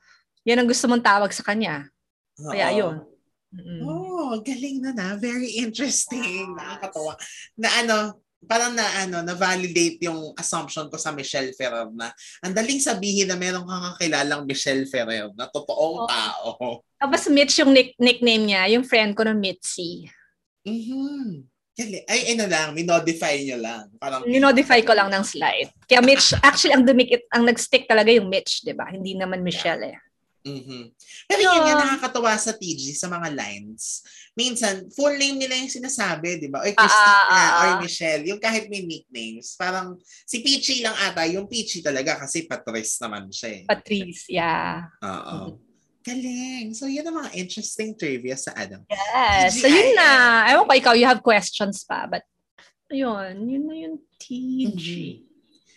[0.48, 1.84] yan ang gusto mong tawag sa kanya.
[2.40, 2.78] Kaya Oo.
[2.80, 2.94] yun.
[3.50, 3.82] Mm.
[3.82, 5.18] Oh, galing na na.
[5.18, 6.54] Very interesting.
[6.54, 7.18] Nakakatawa.
[7.58, 7.96] Na ano,
[8.48, 12.08] parang na ano, na validate yung assumption ko sa Michelle Ferrer na
[12.40, 16.08] ang daling sabihin na meron kang kakilalang Michelle Ferrer na totoong Oo.
[16.08, 16.46] tao.
[16.96, 20.08] Tapos Mitch yung nick- nickname niya, yung friend ko ng Mitzi.
[20.64, 21.48] Mhm.
[21.80, 23.88] Ay, ano lang, minodify nyo lang.
[23.96, 25.72] Parang, Ninodify ko lang ng slide.
[25.88, 28.84] Kaya Mitch, actually ang dumikit, ang nag-stick talaga yung Mitch, di ba?
[28.92, 29.96] Hindi naman Michelle eh.
[30.44, 30.92] Mhm.
[31.28, 34.04] Pero yun nga nakakatawa sa TG, sa mga lines.
[34.32, 36.64] Minsan, full name nila yung sinasabi, di ba?
[36.64, 37.78] Or Ah, Christina, ah, ah, or ah.
[37.82, 38.24] Michelle.
[38.24, 39.58] Yung kahit may nicknames.
[39.58, 43.62] Parang, si Peachy lang ata, yung Peachy talaga kasi Patrice naman siya eh.
[43.68, 44.88] Patrice, yeah.
[45.04, 45.60] Oo.
[46.00, 46.72] Galing.
[46.72, 48.88] So, yun ang mga interesting trivia sa ano.
[48.88, 49.60] Yes.
[49.60, 50.48] So yun na.
[50.48, 52.08] Ewan ko ikaw, you have questions pa.
[52.08, 52.24] But,
[52.88, 54.86] ayun, yun na yung TG.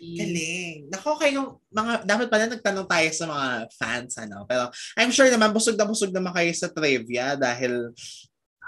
[0.03, 0.91] Galing.
[0.91, 4.43] Nako kayong mga, dapat pala nagtanong tayo sa mga fans, ano.
[4.43, 4.67] Pero,
[4.99, 7.95] I'm sure naman, busog na busog naman kayo sa trivia dahil,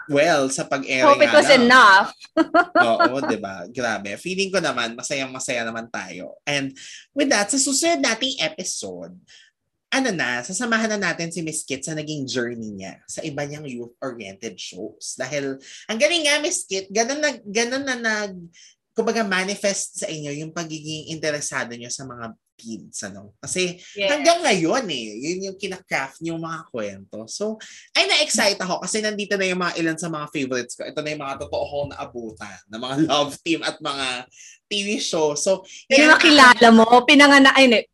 [0.08, 1.68] well, sa pag-airing Hope it was lang.
[1.68, 2.10] enough.
[2.88, 3.66] Oo, di ba?
[3.68, 4.16] Grabe.
[4.22, 6.40] Feeling ko naman, masayang-masaya naman tayo.
[6.48, 6.72] And
[7.12, 9.18] with that, sa susunod nating episode,
[9.96, 13.64] ano na, sasamahan na natin si Miss Kit sa naging journey niya sa iba niyang
[13.64, 15.16] youth-oriented shows.
[15.16, 15.56] Dahil,
[15.88, 18.36] ang galing nga, Miss Kit, ganun na, ganun na nag,
[18.96, 23.36] kumbaga manifest sa inyo yung pagiging interesado niyo sa mga kids, ano?
[23.44, 24.08] Kasi Yes.
[24.16, 27.28] hanggang ngayon eh, yun yung kinacraft yung mga kwento.
[27.28, 27.60] So,
[27.92, 30.88] ay na-excite ako kasi nandito na yung mga ilan sa mga favorites ko.
[30.88, 34.08] Ito na yung mga totoo kong naabutan na mga love team at mga
[34.72, 35.36] TV show.
[35.36, 37.86] So, Yung makilala mo, pinanganak, ay,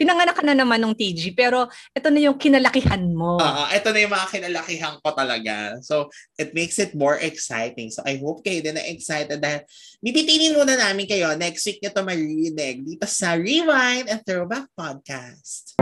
[0.00, 3.36] pinanganak ka na naman ng TG, pero ito na yung kinalakihan mo.
[3.36, 5.76] Oo, ito na yung mga kinalakihan ko talaga.
[5.84, 6.08] So,
[6.40, 7.92] it makes it more exciting.
[7.92, 9.68] So, I hope kayo din na excited dahil
[10.00, 11.36] bibitinin muna namin kayo.
[11.36, 15.76] Next week nyo to maririnig dito sa Rewind and Throwback Podcast.